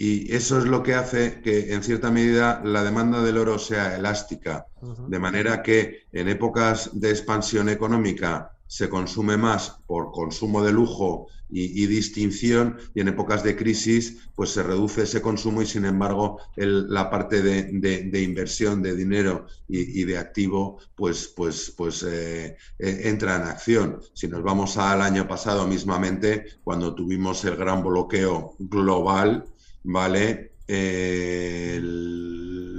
Y 0.03 0.35
eso 0.35 0.57
es 0.57 0.65
lo 0.65 0.83
que 0.83 0.95
hace 0.95 1.43
que, 1.43 1.75
en 1.75 1.83
cierta 1.83 2.11
medida, 2.11 2.63
la 2.65 2.83
demanda 2.83 3.23
del 3.23 3.37
oro 3.37 3.59
sea 3.59 3.95
elástica, 3.95 4.67
de 4.81 5.19
manera 5.19 5.63
que 5.63 6.05
en 6.11 6.31
épocas 6.31 6.99
de 6.99 7.11
expansión 7.11 7.69
económica 7.69 8.51
se 8.67 8.89
consume 8.89 9.37
más 9.37 9.77
por 9.87 10.11
consumo 10.11 10.63
de 10.65 10.73
lujo 10.73 11.27
y, 11.51 11.85
distinción, 11.85 12.79
y 12.95 13.03
en 13.03 13.09
épocas 13.09 13.43
de 13.43 13.57
crisis, 13.57 14.31
pues 14.35 14.49
se 14.51 14.63
reduce 14.63 15.03
ese 15.03 15.21
consumo 15.21 15.61
y, 15.61 15.67
sin 15.67 15.85
embargo, 15.85 16.39
la 16.57 17.11
parte 17.11 17.43
de, 17.43 18.23
inversión 18.23 18.81
de 18.81 18.97
dinero 18.97 19.49
y, 19.69 20.05
de 20.05 20.17
activo, 20.17 20.79
pues, 20.95 21.29
pues, 21.37 21.75
pues 21.77 22.03
eh, 22.05 22.57
eh, 22.79 23.01
entra 23.05 23.37
en 23.37 23.43
acción. 23.43 24.01
Si 24.15 24.29
nos 24.29 24.43
vamos 24.43 24.79
al 24.79 25.03
año 25.03 25.29
pasado 25.29 25.67
mismamente, 25.67 26.47
cuando 26.65 26.95
tuvimos 26.95 27.45
el 27.45 27.57
gran 27.57 27.83
bloqueo 27.83 28.57
global, 28.59 29.45
¿vale? 29.83 30.51
el 30.73 32.01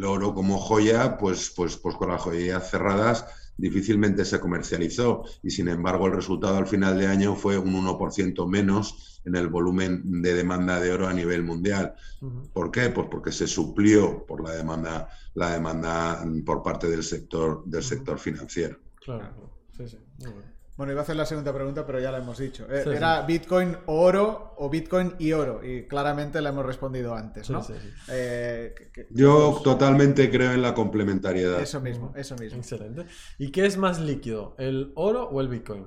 oro 0.06 0.34
como 0.34 0.58
joya, 0.58 1.18
pues, 1.18 1.52
pues, 1.56 1.76
pues 1.78 1.96
con 1.96 2.10
las 2.10 2.22
joyas 2.22 2.72
cerradas 2.72 3.26
difícilmente 3.58 4.26
se 4.26 4.40
comercializó 4.40 5.24
y 5.44 5.52
sin 5.52 5.68
embargo 5.68 6.08
el 6.08 6.14
resultado 6.14 6.58
al 6.58 6.68
final 6.68 6.98
de 6.98 7.08
año 7.08 7.36
fue 7.36 7.58
un 7.58 7.74
1% 7.74 8.48
menos 8.48 9.22
en 9.24 9.36
el 9.36 9.50
volumen 9.50 10.22
de 10.22 10.34
demanda 10.34 10.80
de 10.80 10.92
oro 10.92 11.08
a 11.08 11.14
nivel 11.14 11.44
mundial. 11.44 11.94
¿Por 12.54 12.72
qué? 12.72 12.90
Pues 12.90 13.08
porque 13.12 13.32
se 13.32 13.46
suplió 13.46 14.26
por 14.26 14.44
la 14.44 14.56
demanda, 14.56 15.10
la 15.36 15.52
demanda 15.52 16.26
por 16.46 16.64
parte 16.64 16.90
del 16.90 17.04
sector, 17.04 17.64
del 17.66 17.84
sector 17.84 18.18
financiero. 18.18 18.80
Claro, 18.96 19.52
sí, 19.78 19.88
sí. 19.88 19.98
Bueno, 20.82 20.94
iba 20.94 21.02
a 21.02 21.04
hacer 21.04 21.16
la 21.16 21.28
segunda 21.28 21.54
pregunta, 21.54 21.86
pero 21.86 22.00
ya 22.00 22.12
la 22.12 22.18
hemos 22.18 22.40
dicho. 22.40 22.66
Eh, 22.68 22.84
¿Era 22.96 23.22
Bitcoin 23.22 23.78
oro 23.86 24.56
o 24.58 24.68
Bitcoin 24.68 25.14
y 25.20 25.32
oro? 25.32 25.64
Y 25.64 25.86
claramente 25.86 26.42
la 26.42 26.50
hemos 26.50 26.66
respondido 26.66 27.14
antes, 27.14 27.52
¿no? 27.52 27.64
Eh, 28.10 28.74
Yo 29.12 29.62
totalmente 29.64 30.32
creo 30.32 30.54
en 30.54 30.64
la 30.64 30.74
complementariedad. 30.74 31.62
Eso 31.62 31.82
mismo, 31.82 32.14
eso 32.16 32.36
mismo. 32.36 32.58
Excelente. 32.58 33.06
¿Y 33.38 33.52
qué 33.52 33.68
es 33.68 33.78
más 33.78 34.00
líquido, 34.00 34.56
el 34.58 34.92
oro 34.96 35.30
o 35.30 35.40
el 35.40 35.50
Bitcoin? 35.50 35.86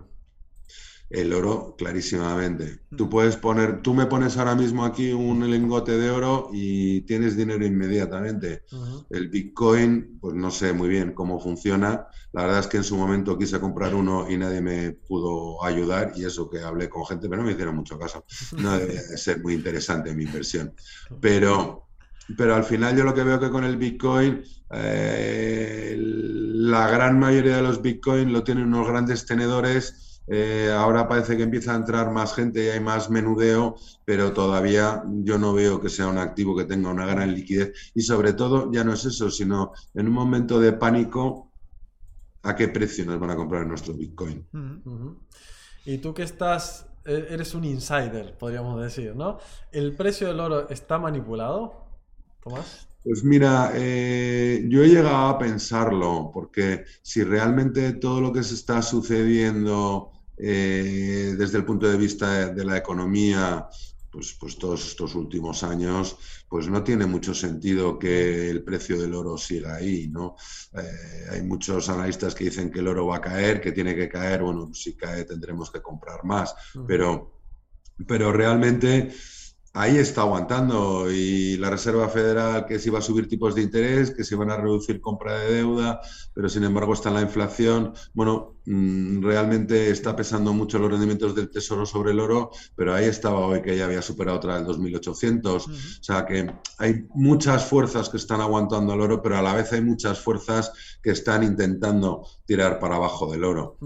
El 1.15 1.33
oro, 1.33 1.77
clarísimamente. 1.79 2.81
Tú 2.97 3.09
puedes 3.09 3.37
poner, 3.37 3.83
tú 3.83 3.95
me 3.95 4.07
pones 4.07 4.37
ahora 4.37 4.57
mismo 4.57 4.85
aquí 4.85 5.13
un 5.13 5.49
lingote 5.49 5.97
de 5.97 6.11
oro 6.11 6.51
y 6.53 7.03
tienes 7.03 7.37
dinero 7.37 7.65
inmediatamente. 7.65 8.65
El 9.11 9.29
Bitcoin, 9.29 10.19
pues 10.21 10.35
no 10.35 10.51
sé 10.51 10.73
muy 10.73 10.89
bien 10.89 11.13
cómo 11.13 11.39
funciona. 11.39 12.09
La 12.33 12.43
verdad 12.43 12.61
es 12.61 12.67
que 12.67 12.79
en 12.79 12.85
su 12.85 12.97
momento 12.97 13.39
quise 13.39 13.61
comprar 13.61 13.95
uno 13.95 14.29
y 14.29 14.37
nadie 14.37 14.61
me 14.61 14.91
pudo 14.91 15.65
ayudar 15.65 16.15
y 16.17 16.25
eso 16.25 16.51
que 16.51 16.61
hablé 16.61 16.89
con 16.89 17.07
gente, 17.07 17.29
pero 17.29 17.43
no 17.43 17.47
me 17.47 17.53
hicieron 17.53 17.77
mucho 17.77 17.97
caso. 17.97 18.25
No 18.57 18.73
debe 18.79 18.99
ser 19.17 19.41
muy 19.41 19.55
interesante 19.55 20.13
mi 20.17 20.25
inversión. 20.25 20.75
Pero, 21.21 21.91
pero 22.37 22.57
al 22.57 22.65
final 22.65 22.97
yo 22.97 23.05
lo 23.05 23.15
que 23.15 23.23
veo 23.23 23.39
que 23.39 23.51
con 23.51 23.63
el 23.63 23.77
Bitcoin, 23.77 24.43
eh, 24.73 25.95
la 25.97 26.91
gran 26.91 27.21
mayoría 27.21 27.57
de 27.57 27.63
los 27.63 27.81
Bitcoin 27.81 28.33
lo 28.33 28.43
tienen 28.43 28.67
unos 28.67 28.89
grandes 28.89 29.27
tenedores 29.27 30.04
eh, 30.27 30.71
ahora 30.75 31.07
parece 31.07 31.37
que 31.37 31.43
empieza 31.43 31.73
a 31.73 31.77
entrar 31.77 32.11
más 32.11 32.35
gente 32.35 32.65
y 32.65 32.69
hay 32.69 32.81
más 32.81 33.11
menudeo, 33.11 33.77
pero 34.05 34.33
todavía 34.33 35.03
yo 35.07 35.39
no 35.39 35.53
veo 35.53 35.81
que 35.81 35.89
sea 35.89 36.09
un 36.09 36.19
activo 36.19 36.57
que 36.57 36.65
tenga 36.65 36.91
una 36.91 37.07
gran 37.07 37.35
liquidez. 37.35 37.93
Y 37.95 38.03
sobre 38.03 38.33
todo, 38.33 38.73
ya 38.73 38.85
no 38.85 38.95
es 38.95 39.05
eso, 39.05 39.31
sino 39.31 39.73
en 39.95 40.09
un 40.09 40.15
momento 40.15 40.59
de 40.61 40.73
pánico, 40.73 41.53
¿a 42.43 42.57
qué 42.57 42.69
precio 42.69 43.05
nos 43.05 43.21
van 43.21 43.31
a 43.31 43.37
comprar 43.37 43.67
nuestro 43.67 43.95
Bitcoin? 43.95 44.47
Y 45.85 45.99
tú 45.99 46.15
que 46.15 46.23
estás, 46.23 46.87
e-, 47.05 47.27
eres 47.31 47.55
un 47.55 47.65
insider, 47.65 48.37
podríamos 48.39 48.81
decir, 48.81 49.15
¿no? 49.15 49.39
¿El 49.73 49.95
precio 49.95 50.29
del 50.29 50.41
oro 50.41 50.69
está 50.71 50.99
manipulado, 50.99 51.85
Tomás? 52.43 52.89
Pues 53.03 53.23
mira, 53.23 53.73
eh, 53.75 54.65
yo 54.71 54.83
he 54.83 54.89
llegado 54.89 55.29
a 55.29 55.39
pensarlo, 55.39 56.31
porque 56.33 56.87
si 57.03 57.23
realmente 57.23 57.93
todo 57.93 58.23
lo 58.23 58.33
que 58.33 58.43
se 58.43 58.55
está 58.55 58.81
sucediendo 58.81 60.14
eh, 60.37 61.35
desde 61.37 61.59
el 61.59 61.65
punto 61.65 61.89
de 61.89 61.97
vista 61.97 62.53
de, 62.53 62.65
la 62.65 62.77
economía, 62.77 63.69
pues, 64.11 64.37
pues 64.39 64.59
todos 64.59 64.87
estos 64.87 65.15
últimos 65.15 65.63
años, 65.63 66.17
pues 66.49 66.69
no 66.69 66.83
tiene 66.83 67.07
mucho 67.07 67.35
sentido 67.35 67.99
que 67.99 68.51
el 68.51 68.63
precio 68.63 69.01
del 69.01 69.15
oro 69.15 69.37
siga 69.37 69.77
ahí, 69.77 70.09
¿no? 70.09 70.37
Eh, 70.73 71.27
hay 71.31 71.43
muchos 71.43 71.89
analistas 71.89 72.35
que 72.35 72.45
dicen 72.45 72.71
que 72.71 72.81
el 72.81 72.89
oro 72.89 73.07
va 73.07 73.17
a 73.17 73.21
caer, 73.21 73.61
que 73.61 73.73
tiene 73.73 73.95
que 73.95 74.09
caer, 74.09 74.43
bueno, 74.43 74.73
si 74.73 74.97
cae 74.97 75.25
tendremos 75.25 75.71
que 75.71 75.83
comprar 75.83 76.25
más, 76.25 76.55
pero, 76.87 77.41
pero 78.07 78.33
realmente 78.33 79.13
ahí 79.75 79.97
está 79.97 80.21
aguantando 80.23 81.11
y 81.11 81.57
la 81.57 81.69
Reserva 81.69 82.09
Federal 82.09 82.65
que 82.65 82.79
se 82.79 82.91
iba 82.91 83.01
a 83.01 83.03
subir 83.03 83.29
tipos 83.29 83.57
de 83.57 83.63
interés, 83.63 84.13
que 84.13 84.23
se 84.23 84.37
iban 84.37 84.51
a 84.51 84.57
reducir 84.57 85.01
compra 85.01 85.37
de 85.41 85.53
deuda, 85.53 86.01
pero 86.33 86.49
sin 86.49 86.63
embargo 86.63 86.95
está 86.95 87.11
la 87.11 87.21
inflación. 87.21 87.93
Bueno, 88.13 88.55
mm, 88.67 89.21
realmente 89.23 89.91
está 89.91 90.15
pesando 90.15 90.53
mucho 90.53 90.79
los 90.79 90.93
rendimientos 90.93 91.35
del 91.35 91.51
Tesoro 91.51 91.85
sobre 91.87 92.13
el 92.13 92.21
oro, 92.21 92.53
pero 92.77 92.95
ahí 92.95 93.07
estaba 93.07 93.41
hoy 93.41 93.63
que 93.63 93.77
ya 93.77 93.87
había 93.87 94.01
superado 94.01 94.39
otra 94.39 94.55
del 94.55 94.65
2800. 94.65 95.67
O 95.67 95.71
sea 96.01 96.25
que 96.25 96.55
hay 96.79 97.09
muchas 97.13 97.67
fuerzas 97.67 98.09
que 98.09 98.17
están 98.17 98.41
aguantando 98.41 98.95
el 98.95 99.01
oro, 99.01 99.23
pero 99.23 99.37
a 99.39 99.43
la 99.43 99.55
vez 99.55 99.73
hay 99.73 99.81
muchas 99.81 100.21
fuerzas 100.21 100.73
que 101.03 101.11
están 101.11 101.43
intentando 101.43 102.25
tirar 102.47 102.79
para 102.79 102.95
abajo 102.95 103.31
del 103.31 103.43
oro. 103.43 103.77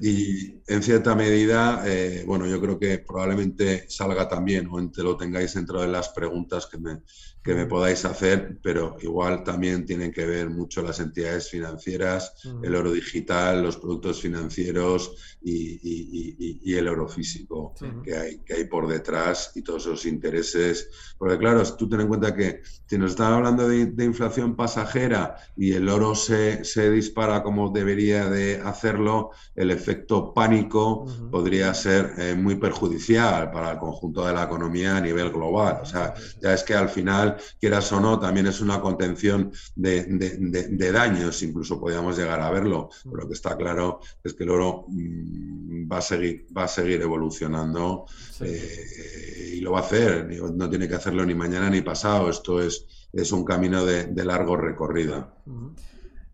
Y 0.00 0.62
en 0.66 0.82
cierta 0.82 1.14
medida, 1.14 1.82
eh, 1.86 2.24
bueno, 2.26 2.46
yo 2.46 2.60
creo 2.60 2.78
que 2.78 2.98
probablemente 2.98 3.88
salga 3.88 4.28
también 4.28 4.68
o 4.70 4.90
te 4.90 5.02
lo 5.02 5.16
tengáis 5.16 5.54
dentro 5.54 5.80
de 5.80 5.88
las 5.88 6.08
preguntas 6.10 6.66
que 6.66 6.78
me, 6.78 7.02
que 7.46 7.54
me 7.54 7.66
podáis 7.66 8.04
hacer, 8.04 8.58
pero 8.60 8.96
igual 9.00 9.44
también 9.44 9.86
tienen 9.86 10.12
que 10.12 10.26
ver 10.26 10.50
mucho 10.50 10.82
las 10.82 10.98
entidades 10.98 11.48
financieras, 11.48 12.32
el 12.60 12.74
oro 12.74 12.90
digital, 12.90 13.62
los 13.62 13.76
productos 13.76 14.20
financieros 14.20 15.38
y, 15.40 16.74
el 16.76 16.88
oro 16.88 17.08
físico 17.08 17.72
que, 18.04 18.14
hay, 18.14 18.38
que 18.38 18.54
hay 18.54 18.64
por 18.64 18.86
detrás 18.86 19.52
y 19.54 19.62
todos 19.62 19.86
esos 19.86 20.04
intereses. 20.04 20.90
Porque 21.16 21.38
claro, 21.38 21.62
tú 21.76 21.88
ten 21.88 22.00
en 22.00 22.08
cuenta 22.08 22.34
que 22.34 22.62
si 22.86 22.98
nos 22.98 23.12
están 23.12 23.32
hablando 23.32 23.68
de, 23.68 24.04
inflación 24.04 24.56
pasajera 24.56 25.36
y 25.56 25.72
el 25.72 25.88
oro 25.88 26.14
se, 26.14 26.64
se, 26.64 26.90
dispara 26.90 27.42
como 27.42 27.70
debería 27.70 28.28
de 28.28 28.60
hacerlo, 28.60 29.30
el 29.54 29.70
efecto 29.70 30.34
pánico 30.34 31.06
podría 31.30 31.72
ser 31.74 32.12
eh, 32.18 32.34
muy 32.34 32.56
perjudicial 32.56 33.50
para 33.50 33.72
el 33.72 33.78
conjunto 33.78 34.26
de 34.26 34.34
la 34.34 34.44
economía 34.44 34.96
a 34.96 35.00
nivel 35.00 35.30
global. 35.30 35.78
O 35.82 35.86
sea, 35.86 36.14
ya 36.40 36.52
es 36.52 36.62
que 36.62 36.74
al 36.74 36.88
final 36.88 37.35
quieras 37.60 37.90
o 37.92 38.00
no, 38.00 38.18
también 38.18 38.46
es 38.46 38.60
una 38.60 38.80
contención 38.80 39.52
de, 39.74 40.92
daños, 40.92 41.42
incluso 41.42 41.80
podríamos 41.80 42.16
llegar 42.16 42.40
a 42.40 42.50
verlo. 42.50 42.90
Pero 43.04 43.16
lo 43.16 43.28
que 43.28 43.34
está 43.34 43.56
claro 43.56 44.00
es 44.22 44.34
que 44.34 44.44
el 44.44 44.50
oro 44.50 44.84
mm, 44.88 45.90
va, 45.90 45.98
a 45.98 46.02
seguir, 46.02 46.46
va 46.56 46.64
a 46.64 46.68
seguir 46.68 47.00
evolucionando 47.02 48.06
eh, 48.40 49.52
y 49.54 49.60
lo 49.60 49.72
va 49.72 49.80
a 49.80 49.82
hacer. 49.82 50.28
No 50.54 50.68
tiene 50.68 50.88
que 50.88 50.94
hacerlo 50.94 51.24
ni 51.24 51.34
mañana 51.34 51.70
ni 51.70 51.82
pasado. 51.82 52.30
Esto 52.30 52.60
es, 52.60 52.86
es 53.12 53.32
un 53.32 53.44
camino 53.44 53.84
de, 53.84 54.24
largo 54.24 54.56
recorrido. 54.56 55.32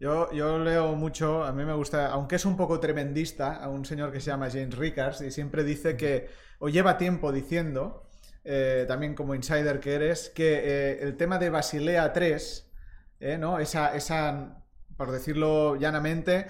Yo, 0.00 0.32
yo, 0.32 0.58
leo 0.58 0.94
mucho, 0.96 1.44
a 1.44 1.52
mí 1.52 1.64
me 1.64 1.74
gusta, 1.74 2.08
aunque 2.08 2.36
es 2.36 2.44
un 2.44 2.56
poco 2.56 2.80
tremendista, 2.80 3.54
a 3.56 3.68
un 3.68 3.84
señor 3.84 4.10
que 4.10 4.20
se 4.20 4.30
llama 4.30 4.50
James 4.50 4.76
Rickards 4.76 5.20
y 5.20 5.30
siempre 5.30 5.62
dice 5.62 5.96
que, 5.96 6.28
o 6.58 6.68
lleva 6.68 6.98
tiempo 6.98 7.30
diciendo, 7.30 8.02
eh, 8.44 8.84
también 8.88 9.14
como 9.14 9.34
insider 9.34 9.78
que 9.78 9.94
eres, 9.94 10.30
que 10.30 10.60
eh, 10.64 11.02
el 11.02 11.16
tema 11.16 11.38
de 11.38 11.50
Basilea 11.50 12.12
3, 12.12 12.70
eh, 13.20 13.38
¿no? 13.38 13.60
Esa, 13.60 13.94
esa, 13.94 14.62
por 14.96 15.12
decirlo 15.12 15.76
llanamente, 15.76 16.46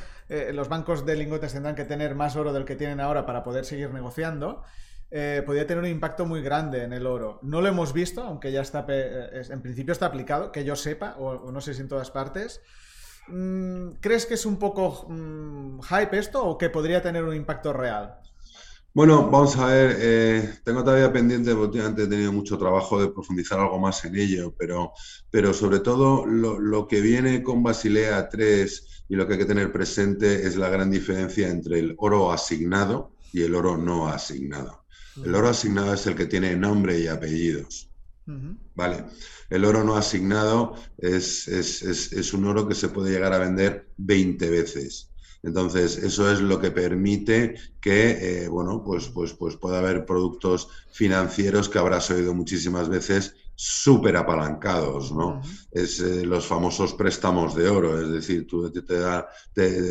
los 0.53 0.71
bancos 0.71 1.05
de 1.05 1.15
lingotes 1.15 1.53
tendrán 1.53 1.75
que 1.75 1.85
tener 1.85 2.15
más 2.15 2.37
oro 2.37 2.55
del 2.55 2.65
que 2.65 2.75
tienen 2.75 3.01
ahora 3.01 3.27
para 3.27 3.43
poder 3.43 3.67
seguir 3.67 3.91
negociando. 3.91 4.63
podría 5.11 5.67
tener 5.67 5.85
un 5.85 5.91
impacto 5.91 6.25
muy 6.25 6.41
grande 6.41 6.85
en 6.85 6.95
el 6.95 7.07
oro. 7.07 7.39
No 7.43 7.61
lo 7.61 7.69
hemos 7.69 7.93
visto, 7.93 8.23
aunque 8.23 8.51
ya 8.51 8.63
está, 8.63 8.87
en 8.89 9.61
principio 9.61 9.93
está 9.93 10.07
aplicado, 10.07 10.51
que 10.51 10.65
yo 10.65 10.75
sepa, 10.75 11.17
o, 11.19 11.53
no 11.53 11.61
sé 11.61 11.75
si 11.75 11.83
en 11.83 11.89
todas 11.89 12.11
partes. 12.11 12.63
Mm, 13.29 13.93
¿Crees 14.01 14.25
que 14.25 14.35
es 14.35 14.47
un 14.47 14.59
poco 14.59 15.07
mm, 15.09 15.81
hype 15.83 16.19
esto 16.19 16.43
o 16.43 16.57
que 16.57 16.71
podría 16.71 17.03
tener 17.03 17.25
un 17.25 17.35
impacto 17.35 17.75
real? 17.75 18.19
Bueno, 18.95 19.31
vamos 19.31 19.57
a 19.57 19.69
ver, 19.69 19.97
eh, 20.01 20.55
tengo 20.65 20.85
todavía 20.85 21.11
pendiente, 21.11 21.53
porque 21.53 21.65
últimamente 21.65 22.03
he 22.03 22.07
tenido 22.07 22.31
mucho 22.31 22.59
trabajo 22.59 23.01
de 23.01 23.09
profundizar 23.09 23.59
algo 23.59 23.79
más 23.79 24.05
en 24.05 24.17
ello, 24.17 24.55
pero, 24.59 24.93
pero 25.31 25.55
sobre 25.55 25.81
todo 25.81 26.27
lo, 26.27 26.87
que 26.87 27.01
viene 27.01 27.43
con 27.43 27.63
Basilea 27.63 28.29
3 28.29 29.05
y 29.09 29.17
lo 29.17 29.27
que 29.27 29.35
hay 29.35 29.39
que 29.39 29.47
tener 29.47 29.73
presente 29.73 30.47
es 30.47 30.57
la 30.57 30.69
gran 30.69 30.91
diferencia 30.91 31.49
entre 31.49 31.79
el 31.79 31.95
oro 31.97 32.33
asignado 32.33 33.15
y 33.33 33.41
el 33.43 33.55
oro 33.55 33.79
no 33.79 34.09
asignado. 34.09 34.85
El 35.25 35.35
oro 35.35 35.49
asignado 35.49 35.95
es 35.95 36.07
el 36.07 36.15
que 36.15 36.27
tiene 36.27 36.55
nombre 36.55 36.99
y 36.99 37.07
apellidos. 37.07 37.91
¿Vale? 38.75 39.07
El 39.49 39.65
oro 39.65 39.85
no 39.85 39.97
asignado 39.97 40.75
es, 40.99 41.49
es, 41.49 41.83
es 41.83 42.35
un 42.35 42.45
oro 42.45 42.69
que 42.69 42.75
se 42.75 42.91
puede 42.91 43.11
llegar 43.11 43.33
a 43.33 43.39
vender 43.39 43.89
20 43.97 44.51
veces. 44.51 45.12
Entonces, 45.43 45.99
eso 45.99 46.31
es 46.31 46.41
lo 46.41 46.61
que 46.61 46.71
permite 46.71 47.55
que, 47.81 48.45
eh, 48.45 48.49
bueno, 48.49 48.83
pues, 48.85 49.09
pues, 49.09 49.33
pues 49.33 49.57
pueda 49.57 49.79
haber 49.79 50.05
productos 50.05 50.69
financieros 50.93 51.69
que 51.69 51.79
habrás 51.79 52.11
oído 52.11 52.33
muchísimas 52.33 52.89
veces 52.89 53.35
súper 53.55 54.17
apalancados, 54.17 55.13
¿no? 55.13 55.41
Es 55.71 56.01
eh, 56.01 56.25
los 56.25 56.47
famosos 56.47 56.95
préstamos 56.95 57.55
de 57.55 57.69
oro, 57.69 58.01
es 58.01 58.11
decir, 58.11 58.47
tú 58.47 58.71
te, 58.71 58.99
da, 58.99 59.29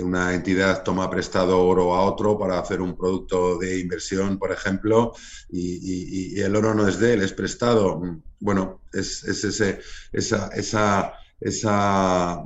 una 0.04 0.34
entidad 0.34 0.84
toma 0.84 1.10
prestado 1.10 1.62
oro 1.62 1.94
a 1.94 2.02
otro 2.04 2.38
para 2.38 2.60
hacer 2.60 2.82
un 2.82 2.98
producto 2.98 3.58
de 3.58 3.80
inversión, 3.80 4.38
por 4.40 4.52
ejemplo, 4.52 5.14
y, 5.50 6.40
el 6.40 6.56
oro 6.56 6.74
no 6.74 6.88
es 6.88 7.00
de 7.00 7.14
él, 7.14 7.22
es 7.22 7.34
prestado. 7.34 8.02
Bueno, 8.40 8.82
es, 8.92 9.24
es 9.24 9.44
ese, 9.44 9.80
esa, 10.12 10.48
esa, 10.50 11.14
esa 11.40 12.44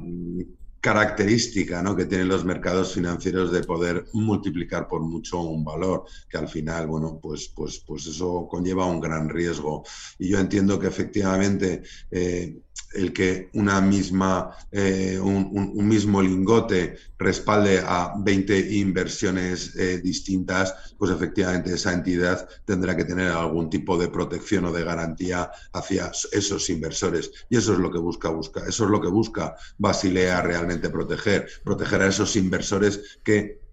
característica 0.85 1.81
¿no? 1.81 1.95
que 1.95 2.05
tienen 2.05 2.27
los 2.27 2.45
mercados 2.45 2.93
financieros 2.93 3.51
de 3.51 3.63
poder 3.63 4.05
multiplicar 4.13 4.87
por 4.87 5.01
mucho 5.01 5.41
un 5.41 5.65
valor, 5.65 6.05
que 6.29 6.37
al 6.37 6.47
final, 6.47 6.85
bueno, 6.85 7.19
pues, 7.19 7.51
pues, 7.55 7.79
pues 7.79 8.05
eso 8.05 8.47
conlleva 8.47 8.85
un 8.85 9.01
gran 9.01 9.27
riesgo. 9.27 9.83
Y 10.19 10.29
yo 10.29 10.37
entiendo 10.37 10.77
que 10.77 10.85
efectivamente 10.85 11.81
eh, 12.11 12.59
el 12.93 13.13
que 13.13 13.49
una 13.53 13.81
misma, 13.81 14.55
eh, 14.71 15.19
un, 15.19 15.75
mismo 15.87 16.21
lingote 16.21 16.97
respalde 17.17 17.81
a 17.83 18.13
20 18.19 18.75
inversiones 18.75 19.75
eh, 19.75 19.99
distintas, 20.03 20.94
pues 20.97 21.11
efectivamente 21.11 21.73
esa 21.73 21.93
entidad 21.93 22.47
tendrá 22.65 22.95
que 22.95 23.05
tener 23.05 23.31
algún 23.31 23.69
tipo 23.69 23.97
de 23.97 24.09
protección 24.09 24.65
o 24.65 24.71
de 24.71 24.83
garantía 24.83 25.51
hacia 25.73 26.11
esos 26.31 26.69
inversores. 26.69 27.31
Y 27.49 27.57
eso 27.57 27.73
es 27.73 27.79
lo 27.79 27.91
que 27.91 27.99
busca, 27.99 28.29
busca 28.29 28.61
eso 28.67 28.85
es 28.85 28.89
lo 28.89 29.01
que 29.01 29.07
busca 29.07 29.55
Basilea 29.77 30.41
realmente 30.41 30.89
proteger, 30.89 31.47
proteger 31.63 32.01
a 32.01 32.07
esos 32.07 32.35
inversores 32.35 33.19
que 33.23 33.65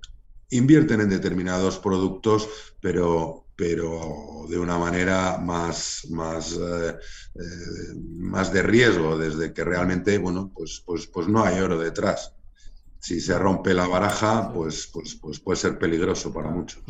invierten 0.50 1.00
en 1.00 1.08
determinados 1.08 1.78
productos, 1.78 2.48
pero, 2.80 3.46
pero 3.56 4.46
de 4.48 4.58
una 4.58 4.78
manera 4.78 5.38
más, 5.38 6.06
más, 6.10 6.52
eh, 6.52 6.96
eh, 7.34 7.94
más 8.18 8.52
de 8.52 8.62
riesgo, 8.62 9.16
desde 9.16 9.52
que 9.52 9.64
realmente, 9.64 10.18
bueno, 10.18 10.52
pues, 10.54 10.82
pues, 10.84 11.06
pues 11.06 11.26
no 11.28 11.42
hay 11.42 11.58
oro 11.60 11.78
detrás. 11.78 12.34
Si 13.02 13.20
se 13.20 13.36
rompe 13.36 13.74
la 13.74 13.88
baraja, 13.88 14.52
pues, 14.52 14.88
pues, 14.92 15.16
pues 15.16 15.40
puede 15.40 15.56
ser 15.56 15.78
peligroso 15.78 16.32
para 16.32 16.50
muchos. 16.50 16.82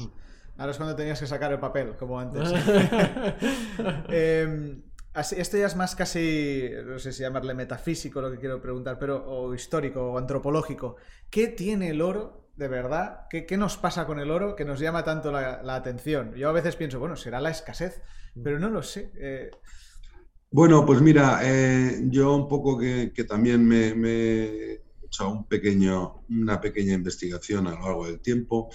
Ahora 0.58 0.72
es 0.72 0.76
cuando 0.76 0.94
tenías 0.94 1.18
que 1.18 1.26
sacar 1.26 1.50
el 1.50 1.58
papel, 1.58 1.96
como 1.96 2.20
antes. 2.20 2.48
Em, 4.08 4.82
esto 5.14 5.56
ya 5.56 5.66
es 5.66 5.76
más 5.76 5.96
casi, 5.96 6.70
no 6.84 6.98
sé 6.98 7.12
si 7.12 7.22
llamarle 7.22 7.54
metafísico 7.54 8.20
lo 8.20 8.30
que 8.30 8.38
quiero 8.38 8.60
preguntar, 8.60 8.98
pero 8.98 9.24
o 9.26 9.54
histórico 9.54 10.12
o 10.12 10.18
antropológico. 10.18 10.96
¿Qué 11.30 11.48
tiene 11.48 11.88
el 11.88 12.02
oro 12.02 12.42
de 12.56 12.68
verdad, 12.68 13.26
¿qué, 13.30 13.56
nos 13.56 13.76
pasa 13.76 14.06
con 14.06 14.18
el 14.18 14.30
oro 14.30 14.54
que 14.54 14.64
nos 14.64 14.78
llama 14.78 15.04
tanto 15.04 15.32
la, 15.32 15.74
atención? 15.74 16.34
Yo 16.34 16.48
a 16.48 16.52
veces 16.52 16.76
pienso, 16.76 17.00
bueno, 17.00 17.16
será 17.16 17.40
la 17.40 17.50
escasez, 17.50 18.02
pero 18.42 18.58
no 18.58 18.68
lo 18.68 18.82
sé. 18.82 19.10
Eh. 19.16 19.50
Bueno, 20.50 20.84
pues 20.84 21.00
mira, 21.00 21.40
eh, 21.42 22.02
yo 22.04 22.36
un 22.36 22.48
poco 22.48 22.78
que, 22.78 23.10
también 23.26 23.66
me, 23.66 24.80
hecho 25.12 25.28
un 25.28 25.44
pequeño, 25.46 26.24
una 26.30 26.58
pequeña 26.58 26.94
investigación 26.94 27.66
a 27.66 27.72
lo 27.72 27.80
largo 27.82 28.06
del 28.06 28.20
tiempo, 28.20 28.70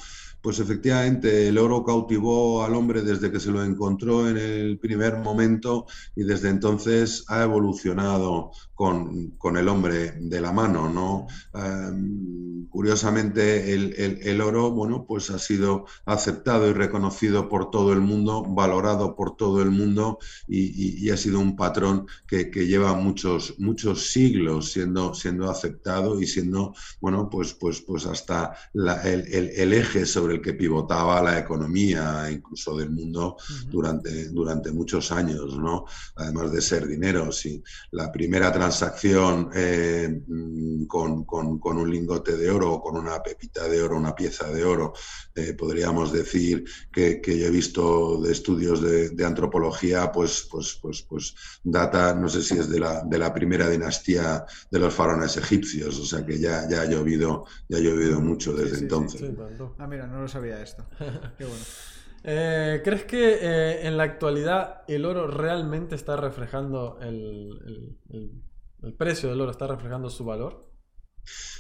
pues 0.48 0.60
efectivamente 0.60 1.50
el 1.50 1.58
oro 1.58 1.84
cautivó 1.84 2.64
al 2.64 2.74
hombre 2.74 3.02
desde 3.02 3.30
que 3.30 3.38
se 3.38 3.52
lo 3.52 3.66
encontró 3.66 4.30
en 4.30 4.38
el 4.38 4.80
primer 4.80 5.18
momento 5.18 5.88
y 6.16 6.24
desde 6.24 6.48
entonces 6.48 7.26
ha 7.28 7.44
evolucionado 7.44 8.52
con, 8.74 9.58
el 9.58 9.68
hombre 9.68 10.14
de 10.22 10.40
la 10.40 10.54
mano, 10.54 10.88
¿no? 10.88 11.26
Em, 11.54 12.68
curiosamente, 12.70 13.74
el, 13.74 14.40
oro, 14.40 14.70
bueno, 14.70 15.04
pues 15.08 15.32
ha 15.32 15.40
sido 15.40 15.86
aceptado 16.06 16.70
y 16.70 16.74
reconocido 16.74 17.50
por 17.50 17.72
todo 17.72 17.92
el 17.92 18.02
mundo, 18.02 18.44
valorado 18.48 19.16
por 19.16 19.36
todo 19.36 19.64
el 19.64 19.72
mundo 19.72 20.20
y, 20.48 21.10
ha 21.10 21.18
sido 21.18 21.40
un 21.40 21.56
patrón 21.56 22.06
que, 22.28 22.52
lleva 22.68 22.94
muchos, 22.94 23.56
muchos 23.58 24.12
siglos 24.12 24.72
siendo, 24.74 25.16
siendo 25.16 25.50
aceptado 25.50 26.22
y 26.22 26.28
siendo, 26.28 26.76
bueno, 27.02 27.30
pues, 27.32 27.56
pues, 27.56 27.82
pues 27.82 28.06
hasta 28.06 28.54
el, 28.76 29.74
eje 29.74 30.06
sobre 30.06 30.36
el 30.36 30.37
que 30.42 30.54
pivotaba 30.54 31.22
la 31.22 31.40
economía, 31.40 32.30
incluso 32.32 32.76
del 32.78 32.90
mundo, 32.90 33.38
durante, 33.70 34.30
durante 34.30 34.72
muchos 34.72 35.12
años, 35.12 35.58
¿no? 35.58 35.86
Además 36.16 36.52
de 36.52 36.62
ser 36.62 36.88
dinero. 36.88 37.32
Si 37.32 37.64
la 37.92 38.12
primera 38.12 38.52
transacción 38.52 39.50
eh, 39.54 40.22
mm, 40.28 40.86
con, 40.86 41.26
un 41.28 41.92
lingote 41.92 42.38
de 42.38 42.50
oro 42.50 42.74
o 42.74 42.82
con 42.82 42.98
una 42.98 43.22
pepita 43.22 43.68
de 43.68 43.82
oro, 43.82 43.98
una 43.98 44.16
pieza 44.16 44.52
de 44.52 44.64
oro, 44.64 44.94
eh, 45.36 45.54
podríamos 45.54 46.12
decir 46.12 46.66
que, 46.92 47.22
que, 47.22 47.38
yo 47.38 47.48
he 47.48 47.52
visto 47.52 48.22
de 48.22 48.32
estudios 48.32 48.82
de, 48.82 49.10
de, 49.10 49.26
antropología, 49.26 50.12
pues, 50.12 50.48
pues, 50.50 50.80
pues, 50.82 51.04
pues 51.04 51.36
data, 51.64 52.14
no 52.14 52.30
sé 52.30 52.42
si 52.42 52.58
es 52.58 52.70
de 52.70 52.80
la, 52.80 53.04
de 53.04 53.18
la 53.18 53.34
primera 53.34 53.70
dinastía 53.70 54.46
de 54.72 54.80
los 54.80 54.94
faraones 54.94 55.38
egipcios, 55.38 56.00
o 56.00 56.06
sea 56.06 56.26
que 56.26 56.40
ya, 56.40 56.68
ya 56.70 56.82
ha 56.82 56.86
llovido, 56.86 57.46
ya 57.70 57.78
ha 57.78 57.82
llovido 57.82 58.20
mucho 58.20 58.54
desde 58.54 58.80
entonces. 58.80 59.22
ah, 59.78 59.88
mira, 59.88 60.08
no 60.08 60.17
lo 60.22 60.28
sabía 60.28 60.62
esto. 60.62 60.86
Qué 61.38 61.46
bueno. 61.46 61.64
Eh, 62.24 62.82
¿Crees 62.84 63.06
que 63.06 63.38
eh, 63.42 63.88
en 63.88 63.98
la 63.98 64.04
actualidad 64.04 64.82
el 64.88 65.06
oro 65.06 65.28
realmente 65.28 65.96
está 65.96 66.18
reflejando 66.18 67.00
el, 67.02 67.98
el, 68.10 68.94
precio 68.94 69.30
del 69.30 69.42
oro, 69.42 69.52
está 69.52 69.68
reflejando 69.68 70.10
su 70.10 70.26
valor? 70.26 70.70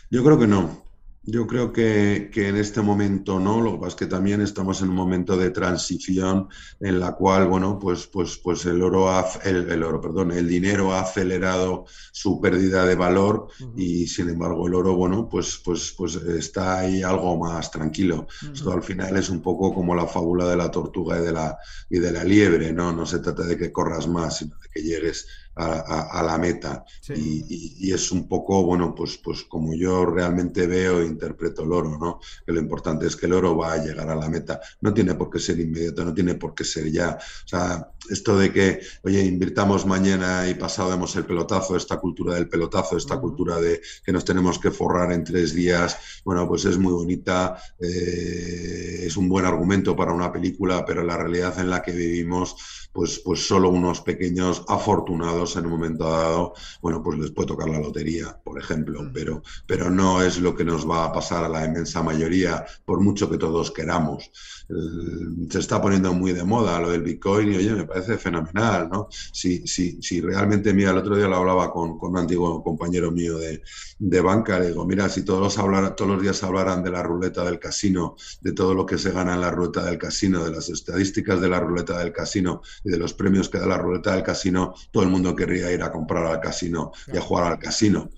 Yo 0.10 0.24
creo 0.24 0.40
que 0.40 0.48
no. 0.48 0.84
Yo 1.30 1.46
creo 1.46 1.74
que, 1.74 2.32
en 2.34 2.56
este 2.56 2.80
momento 2.80 3.38
no, 3.38 3.60
lo 3.60 3.74
que 3.74 3.78
pasa 3.80 3.90
es 3.90 3.96
que 3.96 4.06
también 4.06 4.40
estamos 4.40 4.82
en 4.82 4.88
un 4.88 4.96
momento 4.96 5.36
de 5.36 5.50
transición 5.50 6.48
en 6.80 7.02
la 7.02 7.16
cual, 7.16 7.50
bueno, 7.50 7.78
pues, 7.78 8.08
pues, 8.08 8.38
pues 8.38 8.66
el 8.66 8.82
oro, 8.82 9.10
ha, 9.10 9.28
el, 9.44 9.84
oro, 9.84 10.00
perdón, 10.00 10.32
el 10.32 10.48
dinero 10.48 10.94
ha 10.94 11.02
acelerado 11.02 11.84
su 12.14 12.40
pérdida 12.40 12.86
de 12.86 12.96
valor 12.96 13.50
y 13.76 14.08
sin 14.08 14.30
embargo 14.30 14.68
el 14.68 14.76
oro, 14.76 14.96
bueno, 14.96 15.28
pues, 15.28 15.60
pues, 15.66 15.94
pues 15.98 16.16
está 16.16 16.80
ahí 16.80 17.04
algo 17.04 17.36
más 17.36 17.72
tranquilo. 17.72 18.28
Esto 18.54 18.72
al 18.72 18.82
final 18.82 19.18
es 19.18 19.30
un 19.30 19.42
poco 19.42 19.74
como 19.74 19.94
la 19.96 20.08
fábula 20.08 20.48
de 20.48 20.56
la 20.56 20.72
tortuga 20.72 21.20
y 21.20 21.26
de 21.26 21.34
la, 21.34 21.58
y 21.90 22.00
de 22.00 22.12
la 22.14 22.24
liebre, 22.24 22.72
¿no? 22.72 22.94
No 22.94 23.06
se 23.06 23.20
trata 23.20 23.44
de 23.44 23.58
que 23.58 23.74
corras 23.74 24.08
más, 24.08 24.38
sino 24.38 24.56
de 24.60 24.70
que 24.70 24.82
llegues 24.82 25.28
a, 25.58 26.24
la 26.24 26.38
meta. 26.38 26.86
Y, 27.16 27.92
es 27.92 28.12
un 28.12 28.28
poco, 28.28 28.64
bueno, 28.64 28.94
pues, 28.94 29.18
pues 29.18 29.44
como 29.44 29.74
yo 29.74 30.06
realmente 30.06 30.68
veo 30.68 31.02
e 31.02 31.06
interpreto 31.06 31.64
el 31.64 31.72
oro, 31.72 31.98
¿no? 31.98 32.20
Que 32.46 32.52
lo 32.52 32.60
importante 32.60 33.08
es 33.08 33.16
que 33.16 33.26
el 33.26 33.34
oro 33.34 33.58
va 33.58 33.74
a 33.74 33.84
llegar 33.84 34.10
a 34.10 34.16
la 34.16 34.30
meta. 34.30 34.60
No 34.82 34.94
tiene 34.94 35.16
por 35.16 35.30
qué 35.30 35.40
ser 35.40 35.60
inmediato, 35.60 36.06
no 36.06 36.14
tiene 36.14 36.36
por 36.36 36.54
qué 36.54 36.64
ser 36.64 36.92
ya. 36.92 37.18
O 37.18 37.48
sea, 37.48 37.92
esto 38.10 38.38
de 38.38 38.52
que, 38.52 38.82
oye, 39.04 39.24
invirtamos 39.24 39.86
mañana 39.86 40.48
y 40.50 40.54
pasado 40.54 40.92
demos 40.92 41.16
el 41.16 41.26
pelotazo, 41.26 41.76
esta 41.76 41.98
cultura 41.98 42.36
del 42.36 42.48
pelotazo, 42.48 42.98
esta 42.98 43.20
cultura 43.20 43.60
de 43.60 43.82
que 44.06 44.12
nos 44.12 44.26
tenemos 44.26 44.60
que 44.60 44.72
forrar 44.72 45.12
en 45.12 45.24
tres 45.24 45.54
días, 45.54 46.22
bueno, 46.24 46.48
pues 46.48 46.66
es 46.66 46.78
muy 46.78 46.94
bonita, 46.94 47.58
eh, 47.80 49.04
es 49.04 49.18
un 49.18 49.28
buen 49.28 49.46
argumento 49.46 49.96
para 49.96 50.14
una 50.14 50.32
película, 50.32 50.86
pero 50.86 51.04
la 51.04 51.18
realidad 51.18 51.60
en 51.60 51.70
la 51.70 51.82
que 51.82 51.92
vivimos 51.92 52.56
pues, 52.98 53.20
pues 53.20 53.48
solo 53.48 53.70
unos 53.70 54.02
pequeños 54.02 54.64
afortunados 54.68 55.47
en 55.56 55.66
un 55.66 55.72
momento 55.72 56.10
dado, 56.10 56.54
bueno, 56.82 57.02
pues 57.02 57.18
les 57.20 57.32
puede 57.32 57.48
tocar 57.48 57.70
la 57.70 57.80
lotería, 57.80 58.40
por 58.44 58.60
ejemplo, 58.60 59.02
mm. 59.02 59.12
pero, 59.14 59.42
pero 59.66 59.90
no 59.90 60.22
es 60.22 60.40
lo 60.40 60.56
que 60.56 60.66
nos 60.66 60.90
va 60.90 61.06
a 61.06 61.12
pasar 61.12 61.44
a 61.44 61.50
la 61.50 61.66
inmensa 61.66 62.04
mayoría, 62.04 62.66
por 62.86 63.02
mucho 63.02 63.30
que 63.30 63.38
todos 63.38 63.72
queramos. 63.72 64.32
se 65.50 65.60
está 65.60 65.82
poniendo 65.82 66.14
muy 66.14 66.34
de 66.34 66.44
moda 66.44 66.80
lo 66.80 66.90
del 66.90 67.04
Bitcoin 67.04 67.54
y, 67.54 67.58
oye, 67.58 67.74
me 67.74 67.86
parece 67.86 68.18
fenomenal, 68.18 68.90
¿no? 68.92 69.08
Si, 69.12 69.66
si, 69.68 70.02
si 70.02 70.22
realmente, 70.22 70.74
mira, 70.74 70.92
el 70.92 70.98
otro 70.98 71.16
día 71.16 71.28
lo 71.28 71.38
hablaba 71.38 71.72
con, 71.72 71.98
con 71.98 72.12
un 72.12 72.18
antiguo 72.18 72.64
compañero 72.64 73.12
mío 73.12 73.38
de, 73.38 73.62
de 74.00 74.22
banca, 74.22 74.60
le 74.60 74.68
digo, 74.68 74.86
mira, 74.86 75.10
si 75.10 75.24
todos 75.24 75.42
los, 75.42 75.58
hablar, 75.58 75.96
todos 75.96 76.12
los 76.12 76.22
días 76.22 76.44
hablaran 76.44 76.84
de 76.84 76.92
la 76.92 77.04
ruleta 77.04 77.44
del 77.44 77.60
casino, 77.60 78.16
de 78.42 78.52
todo 78.52 78.74
lo 78.74 78.86
que 78.86 78.98
se 78.98 79.12
gana 79.12 79.34
en 79.34 79.42
la 79.42 79.52
ruleta 79.52 79.84
del 79.86 79.98
casino, 79.98 80.44
de 80.44 80.52
las 80.52 80.70
estadísticas 80.70 81.42
de 81.42 81.50
la 81.50 81.60
ruleta 81.60 81.98
del 81.98 82.12
casino, 82.12 82.62
y 82.84 82.90
de 82.90 82.98
los 82.98 83.14
premios 83.14 83.50
que 83.50 83.60
da 83.60 83.66
la 83.66 83.78
ruleta 83.78 84.14
del 84.14 84.24
casino, 84.24 84.74
todo 84.92 85.04
el 85.04 85.10
mundo 85.10 85.36
querría 85.38 85.72
ir 85.72 85.82
a 85.82 85.92
comprar 85.94 86.26
al 86.26 86.42
casino 86.42 86.92
y 87.14 87.16
a 87.16 87.22
jugar 87.22 87.54
al 87.54 87.60
casino. 87.60 88.10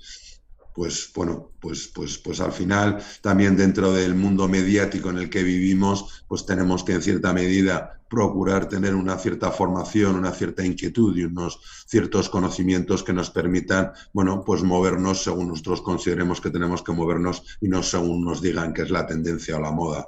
Pues 0.73 1.11
bueno, 1.13 1.51
pues, 1.59 1.91
pues, 1.93 2.17
pues 2.17 2.39
al 2.39 2.51
final 2.51 3.03
también 3.21 3.55
dentro 3.55 3.91
del 3.93 4.15
mundo 4.15 4.47
mediático 4.47 5.11
en 5.11 5.19
el 5.19 5.29
que 5.29 5.43
vivimos, 5.43 6.23
pues 6.27 6.45
tenemos 6.47 6.83
que 6.83 6.93
en 6.93 7.03
cierta 7.03 7.33
medida 7.33 7.99
procurar 8.09 8.67
tener 8.67 8.95
una 8.95 9.17
cierta 9.17 9.51
formación, 9.51 10.15
una 10.15 10.31
cierta 10.31 10.65
inquietud 10.65 11.15
y 11.15 11.25
unos 11.25 11.85
ciertos 11.87 12.29
conocimientos 12.29 13.03
que 13.03 13.13
nos 13.13 13.29
permitan, 13.29 13.91
bueno, 14.13 14.43
pues 14.43 14.63
movernos 14.63 15.23
según 15.23 15.49
nosotros 15.49 15.81
consideremos 15.81 16.41
que 16.41 16.49
tenemos 16.49 16.81
que 16.81 16.91
movernos 16.91 17.43
y 17.61 17.67
no 17.67 17.83
según 17.83 18.25
nos 18.25 18.41
digan 18.41 18.73
que 18.73 18.81
es 18.81 18.89
la 18.89 19.05
tendencia 19.05 19.57
o 19.57 19.61
la 19.61 19.71
moda. 19.71 20.07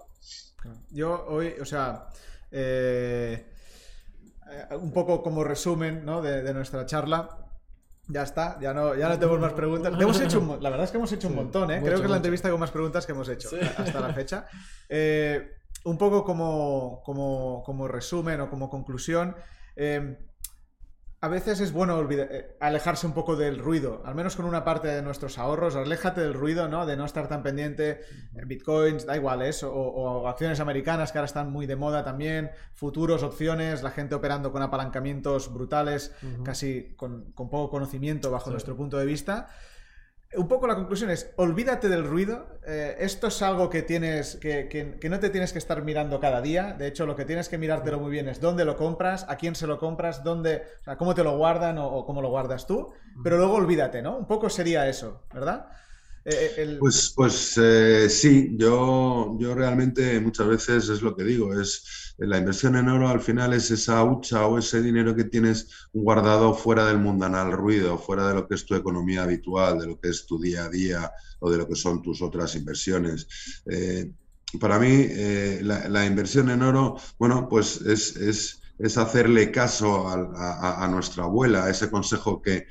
Yo 0.90 1.26
hoy, 1.28 1.54
o 1.62 1.66
sea, 1.66 2.08
eh, 2.52 3.46
eh, 4.52 4.76
un 4.76 4.92
poco 4.92 5.24
como 5.24 5.44
resumen 5.44 6.06
de, 6.06 6.54
nuestra 6.54 6.86
charla. 6.86 7.30
Ya 8.08 8.24
está, 8.24 8.60
ya 8.60 8.74
no, 8.74 8.96
ya 8.96 9.08
no 9.08 9.18
tenemos 9.18 9.40
más 9.40 9.54
preguntas. 9.54 9.94
Hemos 9.98 10.20
hecho 10.20 10.58
la 10.60 10.70
verdad 10.70 10.86
es 10.86 10.92
que 10.92 10.98
hemos 10.98 11.12
hecho 11.12 11.28
un 11.28 11.36
montón, 11.36 11.72
¿eh? 11.72 11.82
Creo 11.82 12.00
que 12.00 12.06
es 12.06 12.10
la 12.10 12.18
entrevista 12.18 12.50
con 12.50 12.60
más 12.60 12.72
preguntas 12.72 13.06
que 13.06 13.14
hemos 13.14 13.30
hecho 13.30 13.50
hasta 13.78 14.00
la 14.00 14.14
fecha. 14.14 14.48
Eh, 14.90 15.52
un 15.86 15.98
poco 15.98 16.24
como, 16.24 17.02
como, 17.06 17.64
como, 17.66 17.88
resumen 17.88 18.42
o 18.42 18.50
como 18.50 18.70
conclusión 18.70 19.36
a 21.24 21.28
veces 21.28 21.60
es 21.60 21.72
bueno 21.72 22.02
eh, 22.10 22.58
alejarse 22.60 23.06
un 23.06 23.14
poco 23.14 23.36
del 23.36 23.60
ruido, 23.60 24.02
al 24.06 24.16
menos 24.16 24.36
con 24.36 24.46
una 24.46 24.64
parte 24.64 24.88
de 24.88 25.04
nuestros 25.04 25.38
ahorros. 25.38 25.76
Aléjate 25.76 26.20
del 26.20 26.34
ruido, 26.34 26.68
¿no? 26.68 26.88
De 26.88 26.98
no 26.98 27.06
estar 27.06 27.28
tan 27.28 27.44
pendiente 27.44 28.02
en 28.34 28.48
bitcoins, 28.48 29.06
da 29.06 29.16
igual 29.16 29.44
eso, 29.44 29.72
o, 29.72 30.28
acciones 30.28 30.60
americanas 30.60 31.12
que 31.12 31.20
ahora 31.20 31.28
están 31.28 31.52
muy 31.52 31.68
de 31.68 31.76
moda 31.76 32.04
también, 32.04 32.50
futuros, 32.74 33.22
opciones, 33.22 33.84
la 33.84 33.92
gente 33.92 34.16
operando 34.16 34.52
con 34.52 34.64
apalancamientos 34.64 35.54
brutales, 35.54 36.12
casi 36.44 36.96
con, 36.96 37.32
poco 37.34 37.70
conocimiento 37.70 38.32
bajo 38.32 38.50
nuestro 38.50 38.76
punto 38.76 38.98
de 38.98 39.06
vista 39.06 39.48
un 40.38 40.48
poco 40.48 40.68
la 40.68 40.76
conclusión 40.76 41.10
es, 41.10 41.32
olvídate 41.36 41.90
del 41.90 42.06
ruido. 42.06 42.48
Eh, 42.66 42.96
esto 43.00 43.28
es 43.28 43.42
algo 43.42 43.70
que 43.70 43.82
tienes, 43.82 44.38
que, 44.38 44.98
no 45.10 45.20
te 45.20 45.30
tienes 45.30 45.52
que 45.52 45.60
estar 45.60 45.84
mirando 45.84 46.20
cada 46.20 46.42
día. 46.42 46.74
De 46.74 46.88
hecho, 46.88 47.06
lo 47.06 47.16
que 47.16 47.26
tienes 47.26 47.50
que 47.50 47.58
mirártelo 47.58 48.00
muy 48.00 48.12
bien 48.12 48.30
es 48.30 48.40
dónde 48.40 48.64
lo 48.64 48.78
compras, 48.78 49.26
a 49.28 49.36
quién 49.36 49.56
se 49.56 49.68
lo 49.68 49.78
compras, 49.78 50.24
dónde, 50.24 50.64
o 50.82 50.84
sea, 50.84 50.98
cómo 50.98 51.16
te 51.16 51.24
lo 51.24 51.38
guardan 51.38 51.78
o, 51.78 52.06
cómo 52.06 52.22
lo 52.22 52.30
guardas 52.30 52.66
tú. 52.66 52.94
Pero 53.24 53.38
luego 53.38 53.56
olvídate, 53.56 54.02
¿no? 54.02 54.18
Un 54.18 54.26
poco 54.26 54.50
sería 54.50 54.88
eso, 54.88 55.24
¿verdad? 55.34 55.68
Eh, 56.24 56.52
eh, 56.58 56.78
pues, 56.80 57.14
pues 57.16 57.60
sí, 58.10 58.52
yo, 58.56 59.36
yo 59.40 59.56
realmente 59.56 60.20
muchas 60.20 60.48
veces 60.48 60.90
es 60.90 61.02
lo 61.02 61.16
que 61.16 61.24
digo, 61.24 61.60
es 61.60 62.12
la 62.28 62.38
inversión 62.38 62.76
en 62.76 62.88
oro 62.88 63.08
al 63.10 63.20
final 63.20 63.54
es 63.54 63.72
esa 63.72 64.04
hucha 64.04 64.46
o 64.46 64.60
ese 64.60 64.82
dinero 64.82 65.16
que 65.16 65.24
tienes 65.24 65.68
guardado 65.92 66.54
fuera 66.54 66.86
del 66.86 67.00
mundanal 67.00 67.52
ruido, 67.52 67.98
fuera 67.98 68.28
de 68.28 68.36
lo 68.36 68.48
que 68.48 68.56
es 68.56 68.66
tu 68.66 68.76
economía 68.76 69.24
habitual, 69.24 69.80
de 69.80 69.88
lo 69.88 70.00
que 70.00 70.10
es 70.10 70.28
tu 70.28 70.40
día 70.40 70.66
a 70.66 70.70
día 70.70 71.12
o 71.40 71.50
de 71.50 71.58
lo 71.58 71.68
que 71.68 71.76
son 71.76 72.02
tus 72.02 72.22
otras 72.22 72.56
inversiones. 72.56 73.28
Eh, 73.66 74.12
para 74.60 74.78
mí, 74.78 74.90
eh, 74.92 75.62
la, 75.64 76.06
inversión 76.06 76.52
en 76.52 76.62
oro, 76.62 76.98
bueno, 77.18 77.48
pues 77.50 77.82
es, 77.82 78.16
es, 78.18 78.61
hacerle 78.98 79.52
caso 79.52 80.08
a, 80.08 80.88
nuestra 80.90 81.24
abuela, 81.24 81.70
ese 81.70 81.90
consejo 81.90 82.42
que, 82.42 82.68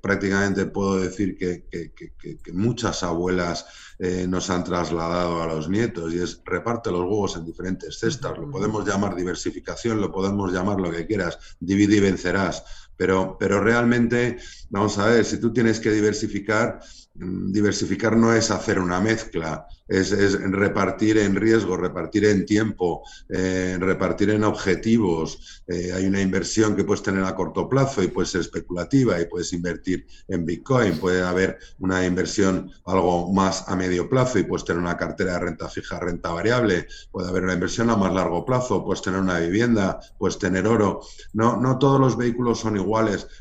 prácticamente 0.00 0.66
puedo 0.66 0.96
decir 0.96 1.36
que, 1.36 1.66
que 1.70 2.52
muchas 2.52 3.02
abuelas 3.02 3.66
eh, 3.98 4.26
nos 4.28 4.50
han 4.50 4.64
trasladado 4.64 5.40
a 5.40 5.46
los 5.46 5.68
nietos 5.68 6.12
y 6.12 6.18
es 6.18 6.42
reparte 6.44 6.90
los 6.90 7.02
huevos 7.02 7.36
en 7.36 7.44
diferentes 7.44 8.00
cestas. 8.00 8.36
Lo 8.36 8.50
podemos 8.50 8.84
llamar 8.84 9.14
diversificación, 9.14 10.00
lo 10.00 10.10
podemos 10.10 10.52
llamar 10.52 10.80
lo 10.80 10.90
que 10.90 11.06
quieras, 11.06 11.38
divide 11.60 11.96
y 11.96 12.00
vencerás. 12.00 12.64
Pero, 12.96 13.36
pero 13.38 13.60
realmente, 13.60 14.38
vamos 14.70 14.98
a 14.98 15.06
ver, 15.06 15.24
si 15.24 15.38
tú 15.38 15.52
tienes 15.52 15.80
que 15.80 15.90
diversificar, 15.90 16.80
mm, 17.14 17.52
diversificar 17.52 18.16
no 18.16 18.32
es 18.32 18.50
hacer 18.50 18.78
una 18.78 19.00
mezcla, 19.00 19.66
es, 19.88 20.40
repartir 20.40 21.18
en 21.18 21.36
riesgo, 21.36 21.76
repartir 21.76 22.24
en 22.26 22.46
tiempo, 22.46 23.02
eh, 23.28 23.76
repartir 23.78 24.30
en 24.30 24.44
objetivos. 24.44 25.62
Eh, 25.66 25.92
hay 25.92 26.06
una 26.06 26.20
inversión 26.20 26.74
que 26.74 26.84
puedes 26.84 27.02
tener 27.02 27.24
a 27.24 27.34
corto 27.34 27.68
plazo 27.68 28.02
y 28.02 28.08
puede 28.08 28.26
ser 28.26 28.40
especulativa 28.40 29.20
y 29.20 29.26
puedes 29.26 29.52
invertir 29.52 30.06
en 30.28 30.46
Bitcoin. 30.46 30.98
Puede 30.98 31.22
haber 31.22 31.58
una 31.78 32.04
inversión 32.04 32.70
algo 32.86 33.32
más 33.32 33.68
a 33.68 33.76
medio 33.76 34.08
plazo 34.08 34.38
y 34.38 34.44
puedes 34.44 34.64
tener 34.64 34.80
una 34.80 34.96
cartera 34.96 35.34
de 35.34 35.40
renta 35.40 35.68
fija, 35.68 36.00
renta 36.00 36.30
variable. 36.30 36.86
Puede 37.10 37.28
haber 37.28 37.44
una 37.44 37.54
inversión 37.54 37.90
a 37.90 37.96
más 37.96 38.12
largo 38.12 38.44
plazo, 38.44 38.84
puedes 38.84 39.02
tener 39.02 39.20
una 39.20 39.38
vivienda, 39.38 40.00
puedes 40.18 40.38
tener 40.38 40.66
oro. 40.66 41.00
No, 41.32 41.60
no 41.60 41.78
todos 41.78 42.00
los 42.00 42.16
vehículos 42.16 42.60
son 42.60 42.76
iguales. 42.76 42.83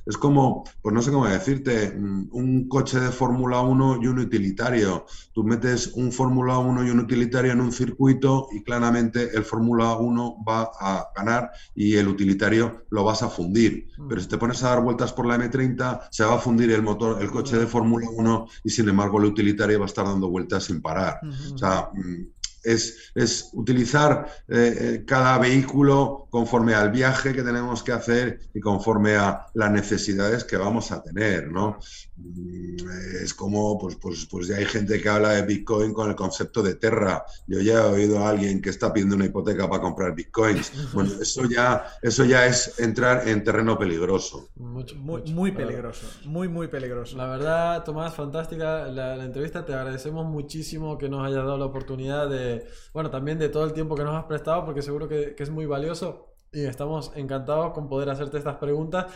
Es 0.05 0.17
como, 0.17 0.63
pues 0.81 0.93
no 0.93 1.01
sé 1.01 1.11
cómo 1.11 1.27
decirte, 1.27 1.91
mm, 1.91 2.29
un 2.31 2.67
coche 2.67 2.99
de 2.99 3.11
Fórmula 3.11 3.61
1 3.61 3.99
y 4.01 4.07
un 4.07 4.19
utilitario. 4.19 5.05
Tú 5.33 5.43
metes 5.43 5.91
un 5.93 6.11
Fórmula 6.11 6.23
Fórmula 6.33 6.57
1 6.57 6.87
y 6.87 6.89
un 6.89 6.99
utilitario 6.99 7.51
en 7.51 7.61
un 7.61 7.71
circuito 7.71 8.47
y 8.53 8.63
claramente 8.63 9.29
el 9.35 9.43
Fórmula 9.43 9.97
1 9.97 10.37
va 10.47 10.71
a 10.79 11.09
ganar 11.15 11.51
y 11.75 11.95
el 11.95 12.07
utilitario 12.07 12.85
lo 12.89 13.03
vas 13.03 13.21
a 13.23 13.29
fundir. 13.29 13.89
Mm. 13.97 14.07
Pero 14.07 14.21
si 14.21 14.27
te 14.27 14.37
pones 14.37 14.63
a 14.63 14.69
dar 14.69 14.81
vueltas 14.81 15.13
por 15.13 15.27
la 15.27 15.37
M30, 15.37 16.07
se 16.09 16.23
va 16.23 16.35
a 16.35 16.39
fundir 16.39 16.71
el 16.71 16.81
motor, 16.81 17.21
el 17.21 17.29
coche 17.29 17.57
de 17.57 17.67
Fórmula 17.67 18.07
1 18.09 18.47
y 18.63 18.69
sin 18.69 18.87
embargo 18.89 19.19
el 19.19 19.25
utilitario 19.25 19.77
va 19.79 19.85
a 19.85 19.87
estar 19.87 20.05
dando 20.05 20.29
vueltas 20.29 20.63
sin 20.63 20.81
parar. 20.81 21.19
O 21.53 21.57
sea, 21.57 21.89
mm, 21.93 22.23
es, 22.63 23.11
es 23.15 23.49
utilizar 23.53 24.27
eh, 24.47 24.77
eh, 24.79 25.03
cada 25.05 25.37
vehículo 25.37 26.27
conforme 26.29 26.73
al 26.73 26.91
viaje 26.91 27.33
que 27.33 27.43
tenemos 27.43 27.83
que 27.83 27.91
hacer 27.91 28.39
y 28.53 28.59
conforme 28.59 29.15
a 29.15 29.47
las 29.53 29.71
necesidades 29.71 30.43
que 30.43 30.57
vamos 30.57 30.91
a 30.91 31.03
tener, 31.03 31.51
¿no? 31.51 31.77
Mm, 32.15 32.75
es 33.23 33.33
como, 33.33 33.77
pues, 33.77 33.95
pues, 33.95 34.27
pues 34.29 34.47
ya 34.47 34.57
hay 34.57 34.65
gente 34.65 35.01
que 35.01 35.09
habla 35.09 35.31
de 35.31 35.41
Bitcoin 35.43 35.93
con 35.93 36.09
el 36.09 36.15
concepto 36.15 36.61
de 36.61 36.75
Terra. 36.75 37.25
Yo 37.47 37.59
ya 37.59 37.81
he 37.81 37.91
oído 37.91 38.19
a 38.19 38.29
alguien 38.29 38.61
que 38.61 38.69
está 38.69 38.93
pidiendo 38.93 39.15
una 39.15 39.25
hipoteca 39.25 39.69
para 39.69 39.81
comprar 39.81 40.15
Bitcoins. 40.15 40.71
Bueno, 40.93 41.11
eso 41.21 41.45
ya, 41.45 41.85
eso 42.01 42.23
ya 42.25 42.45
es 42.45 42.79
entrar 42.79 43.27
en 43.27 43.43
terreno 43.43 43.77
peligroso. 43.77 44.49
muy, 44.55 45.23
muy 45.31 45.51
peligroso, 45.51 46.07
muy, 46.25 46.47
muy 46.47 46.67
peligroso. 46.67 47.17
La 47.17 47.27
verdad, 47.27 47.83
Tomás, 47.83 48.13
fantástica 48.13 48.87
la, 48.87 49.23
entrevista. 49.23 49.65
Te 49.65 49.73
agradecemos 49.73 50.25
muchísimo 50.25 50.97
que 50.97 51.09
nos 51.09 51.25
hayas 51.25 51.43
dado 51.45 51.57
la 51.57 51.65
oportunidad 51.65 52.29
de, 52.29 52.52
bueno, 52.93 53.09
también 53.09 53.39
de 53.39 53.49
todo 53.49 53.63
el 53.65 53.73
tiempo 53.73 53.95
que 53.95 54.03
nos 54.03 54.15
has 54.15 54.25
prestado, 54.25 54.65
porque 54.65 54.81
seguro 54.81 55.07
que, 55.07 55.35
que 55.35 55.43
es 55.43 55.49
muy 55.49 55.65
valioso 55.65 56.35
y 56.51 56.65
estamos 56.65 57.11
encantados 57.15 57.73
con 57.73 57.89
poder 57.89 58.09
hacerte 58.09 58.37
estas 58.37 58.57
preguntas 58.57 59.07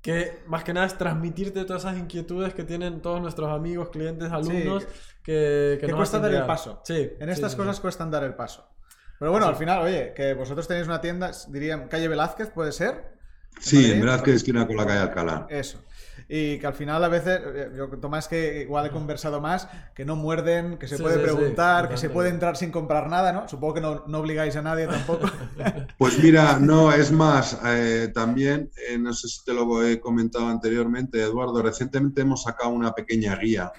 que 0.00 0.38
más 0.46 0.62
que 0.62 0.72
nada 0.72 0.86
es 0.86 0.96
transmitirte 0.96 1.64
todas 1.64 1.82
esas 1.82 1.98
inquietudes 1.98 2.54
que 2.54 2.64
tienen 2.64 3.02
todos 3.02 3.20
nuestros 3.20 3.50
amigos, 3.50 3.88
clientes, 3.90 4.30
alumnos, 4.30 4.86
que, 5.22 5.78
que, 5.80 5.92
cuesta 5.92 6.20
dar 6.20 6.32
el 6.32 6.46
paso. 6.46 6.80
Sí, 6.84 7.10
en 7.18 7.28
estas 7.28 7.56
cosas 7.56 7.80
cuestan 7.80 8.10
dar 8.10 8.22
el 8.22 8.34
paso. 8.34 8.68
Pero 9.18 9.32
bueno, 9.32 9.46
al 9.46 9.56
final, 9.56 9.82
oye, 9.82 10.12
que 10.14 10.34
vosotros 10.34 10.68
tenéis 10.68 10.86
una 10.86 11.00
tienda, 11.00 11.32
dirían, 11.48 11.88
calle 11.88 12.06
Velázquez, 12.06 12.50
¿puede 12.50 12.70
ser? 12.70 13.18
Sí, 13.58 13.90
en 13.90 14.00
Velázquez 14.00 14.36
esquina 14.36 14.66
con 14.66 14.76
la 14.76 14.86
calle 14.86 15.00
Alcalá. 15.00 15.46
Eso 15.50 15.82
y 16.28 16.58
que 16.58 16.66
al 16.66 16.74
final 16.74 17.02
a 17.04 17.08
veces, 17.08 17.40
eh, 17.44 17.70
yo, 17.76 17.88
Tomás, 17.98 18.28
que 18.28 18.62
igual 18.62 18.86
he 18.86 18.90
conversado 18.90 19.40
más, 19.40 19.68
que 19.94 20.04
no 20.04 20.16
muerden, 20.16 20.78
que 20.78 20.88
se 20.88 20.98
puede 20.98 21.18
preguntar, 21.18 21.88
que 21.88 21.96
se 21.96 22.10
puede 22.10 22.30
entrar 22.30 22.56
sin 22.56 22.70
comprar 22.70 23.08
nada, 23.08 23.32
¿no? 23.32 23.48
Supongo 23.48 23.74
que 23.74 23.80
no, 23.80 24.04
no 24.06 24.18
obligáis 24.18 24.56
a 24.56 24.62
nadie 24.62 24.86
tampoco. 24.86 25.28
Pues 25.98 26.22
mira, 26.22 26.58
no, 26.60 26.92
es 26.92 27.10
más, 27.10 27.58
eh, 27.64 28.10
también, 28.14 28.70
eh, 28.88 28.96
no 28.98 29.12
sé 29.12 29.28
si 29.28 29.44
te 29.44 29.52
lo 29.52 29.82
he 29.82 29.98
comentado 30.00 30.46
anteriormente, 30.46 31.20
Eduardo, 31.20 31.60
recientemente 31.62 32.22
hemos 32.22 32.42
sacado 32.44 32.70
una 32.70 32.94
pequeña 32.94 33.36
guía 33.36 33.72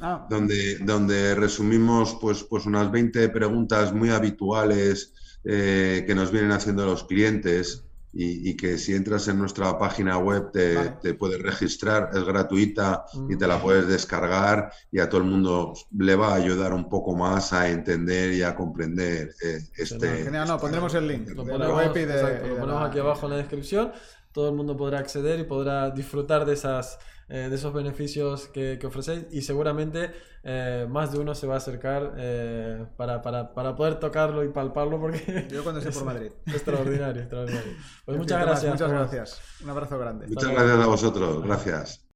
ah. 0.00 0.26
donde, 0.28 0.78
donde 0.78 1.34
resumimos 1.34 2.18
pues, 2.20 2.42
pues 2.42 2.66
unas 2.66 2.90
20 2.90 3.28
preguntas 3.28 3.92
muy 3.92 4.10
habituales 4.10 5.14
que 5.44 6.12
nos 6.14 6.30
vienen 6.30 6.52
haciendo 6.52 6.86
los 6.86 7.04
clientes 7.04 7.84
y, 8.14 8.56
que 8.56 8.76
si 8.76 8.94
entras 8.94 9.26
en 9.28 9.38
nuestra 9.38 9.78
página 9.78 10.18
web 10.18 10.50
te, 10.52 11.14
puedes 11.14 11.40
registrar, 11.40 12.10
es 12.12 12.24
gratuita 12.24 13.06
y 13.28 13.36
te 13.36 13.46
la 13.46 13.56
mm. 13.56 13.62
puedes 13.62 13.88
descargar 13.88 14.72
y 14.90 15.00
a 15.00 15.08
todo 15.08 15.22
el 15.22 15.26
mundo 15.26 15.74
le 15.98 16.14
va 16.14 16.32
a 16.32 16.34
ayudar 16.34 16.74
un 16.74 16.88
poco 16.88 17.16
más 17.16 17.52
a 17.52 17.70
entender 17.70 18.32
y 18.32 18.42
a 18.42 18.54
comprender 18.54 19.34
eh, 19.42 19.60
este... 19.76 20.24
Genial, 20.24 20.46
no, 20.46 20.58
pondremos 20.58 20.94
el 20.94 21.08
link. 21.08 21.28
Lo 21.30 21.44
ponemos, 21.44 22.82
aquí 22.82 22.98
abajo 22.98 23.26
en 23.26 23.30
la 23.32 23.38
descripción, 23.38 23.92
todo 24.32 24.48
el 24.48 24.54
mundo 24.54 24.76
podrá 24.76 24.98
acceder 24.98 25.40
y 25.40 25.44
podrá 25.44 25.90
disfrutar 25.90 26.44
de 26.44 26.54
esas 26.54 26.98
eh, 27.28 27.48
de 27.48 27.54
esos 27.54 27.72
beneficios 27.72 28.48
que, 28.48 28.78
que 28.78 28.86
ofrecéis 28.86 29.24
y 29.30 29.40
seguramente 29.40 30.10
eh, 30.42 30.86
más 30.90 31.12
de 31.12 31.18
uno 31.18 31.34
se 31.34 31.46
va 31.46 31.54
a 31.54 31.56
acercar 31.56 32.12
eh, 32.18 32.84
para, 32.98 33.22
para, 33.22 33.54
para, 33.54 33.74
poder 33.74 33.98
tocarlo 33.98 34.44
y 34.44 34.48
palparlo 34.48 35.00
porque... 35.00 35.46
Yo 35.50 35.62
cuando 35.62 35.80
esté 35.80 35.92
por 35.98 36.04
Madrid. 36.04 36.30
Extraordinario, 36.46 37.22
extraordinario. 37.22 37.72
Pues 38.04 38.18
muchas 38.18 38.42
gracias. 38.42 38.72
Muchas 38.72 38.90
gracias. 38.90 39.40
Un 39.62 39.70
abrazo 39.70 39.98
grande. 39.98 40.26
Muchas 40.26 40.50
gracias 40.50 40.78
a 40.78 40.86
vosotros. 40.86 41.42
Gracias. 41.42 42.11